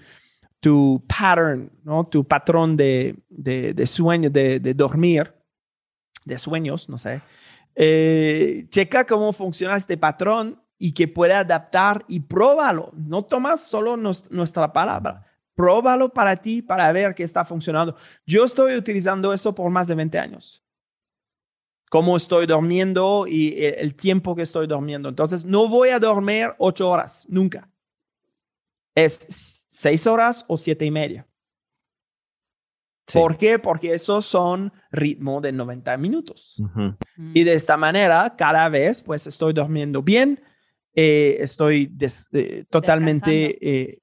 tu 0.59 1.05
pattern, 1.07 1.70
¿no? 1.85 2.07
tu 2.07 2.24
patrón 2.24 2.78
de, 2.78 3.14
de, 3.28 3.87
sueño, 3.87 4.31
de, 4.31 4.59
dormir, 4.74 5.35
de 6.24 6.38
sueños, 6.38 6.88
no 6.88 6.96
sé. 6.96 7.20
Eh, 7.74 8.64
checa 8.70 9.05
cómo 9.05 9.35
funciona 9.35 9.76
este 9.76 9.98
patrón 9.98 10.62
y 10.78 10.92
que 10.92 11.09
puede 11.09 11.35
adaptar 11.35 12.07
y 12.09 12.20
próbalo. 12.20 12.90
No 12.94 13.22
tomas 13.22 13.66
solo 13.66 13.98
nuestra 13.98 14.72
palabra, 14.72 15.26
próbalo 15.55 16.09
para 16.09 16.37
ti 16.37 16.62
para 16.62 16.90
ver 16.90 17.14
qué 17.14 17.24
está 17.24 17.44
funcionando. 17.44 17.96
Yo 18.24 18.44
estoy 18.44 18.76
utilizando 18.76 19.35
eso 19.35 19.55
por 19.55 19.70
más 19.70 19.88
de 19.88 19.94
20 19.94 20.18
años. 20.18 20.62
Cómo 21.92 22.16
estoy 22.16 22.46
durmiendo 22.46 23.26
y 23.28 23.55
el 23.62 23.94
tiempo 23.94 24.35
que 24.35 24.40
estoy 24.40 24.66
durmiendo. 24.66 25.11
Entonces, 25.11 25.44
no 25.44 25.68
voy 25.68 25.90
a 25.90 25.98
dormir 25.98 26.55
ocho 26.57 26.88
horas, 26.88 27.26
nunca. 27.28 27.68
Es 28.94 29.66
seis 29.68 30.07
horas 30.07 30.42
o 30.48 30.57
siete 30.57 30.87
y 30.87 30.90
media. 30.90 31.28
¿Por 33.12 33.37
qué? 33.37 33.58
Porque 33.58 33.92
esos 33.92 34.25
son 34.25 34.73
ritmo 34.90 35.42
de 35.42 35.52
90 35.52 35.94
minutos. 35.98 36.62
Y 37.35 37.44
de 37.44 37.52
esta 37.52 37.77
manera, 37.77 38.37
cada 38.38 38.71
vez, 38.71 39.02
pues 39.02 39.27
estoy 39.27 39.52
durmiendo 39.52 40.02
bien, 40.02 40.42
eh, 40.94 41.37
estoy 41.40 41.94
eh, 42.33 42.64
totalmente 42.71 43.98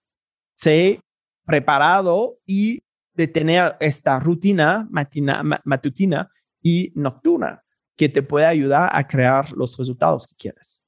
eh, 0.63 0.99
preparado 1.43 2.37
y 2.45 2.83
de 3.15 3.27
tener 3.27 3.77
esta 3.79 4.19
rutina 4.19 4.87
matutina 4.91 6.29
y 6.61 6.91
nocturna 6.93 7.63
que 7.99 8.07
te 8.07 8.23
puede 8.23 8.45
ayudar 8.45 8.89
a 8.93 9.05
crear 9.05 9.51
los 9.51 9.77
resultados 9.77 10.25
que 10.25 10.33
quieres. 10.37 10.81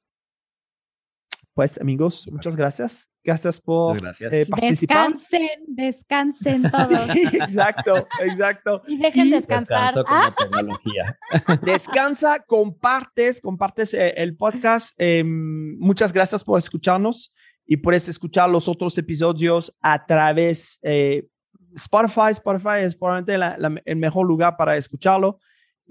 Pues 1.53 1.77
amigos, 1.77 2.25
muchas 2.31 2.55
gracias. 2.55 3.09
Gracias 3.21 3.59
por 3.59 3.97
eh, 3.97 4.45
participar. 4.49 5.11
Descansen, 5.11 5.49
descansen 5.67 6.61
todos. 6.71 7.09
exacto, 7.33 8.07
exacto. 8.21 8.81
Y 8.87 8.97
dejen 8.97 9.29
descansar. 9.29 9.93
¿Ah? 10.07 10.33
tecnología. 10.35 11.19
Descansa, 11.63 12.39
compartes, 12.39 13.41
compartes 13.41 13.93
eh, 13.93 14.13
el 14.15 14.37
podcast. 14.37 14.93
Em, 14.97 15.77
muchas 15.79 16.13
gracias 16.13 16.45
por 16.45 16.57
escucharnos 16.57 17.33
y 17.65 17.75
puedes 17.75 18.07
escuchar 18.07 18.49
los 18.49 18.69
otros 18.69 18.97
episodios 18.97 19.77
a 19.81 20.05
través 20.05 20.79
eh, 20.81 21.27
Spotify. 21.75 22.31
Spotify 22.31 22.83
es 22.83 22.95
probablemente 22.95 23.81
el 23.83 23.97
mejor 23.97 24.25
lugar 24.25 24.55
para 24.55 24.77
escucharlo 24.77 25.39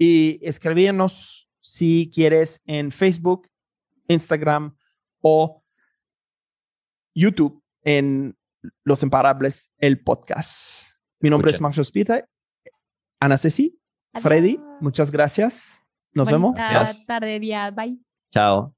y 0.01 0.39
escribirnos 0.41 1.47
si 1.59 2.09
quieres 2.11 2.63
en 2.65 2.91
Facebook, 2.91 3.47
Instagram 4.07 4.75
o 5.21 5.63
YouTube 7.13 7.63
en 7.83 8.35
Los 8.83 9.03
Imparables, 9.03 9.71
el 9.77 10.01
podcast. 10.01 10.97
Mi 11.19 11.29
nombre 11.29 11.51
es 11.51 11.61
Marcos 11.61 11.89
Spita. 11.89 12.27
Ana 13.19 13.37
Ceci, 13.37 13.79
Freddy, 14.19 14.59
muchas 14.79 15.11
gracias. 15.11 15.83
Nos 16.13 16.31
vemos. 16.31 16.53
Buenas 16.53 17.05
tarde, 17.05 17.39
día. 17.39 17.69
Bye. 17.69 17.99
Chao. 18.33 18.75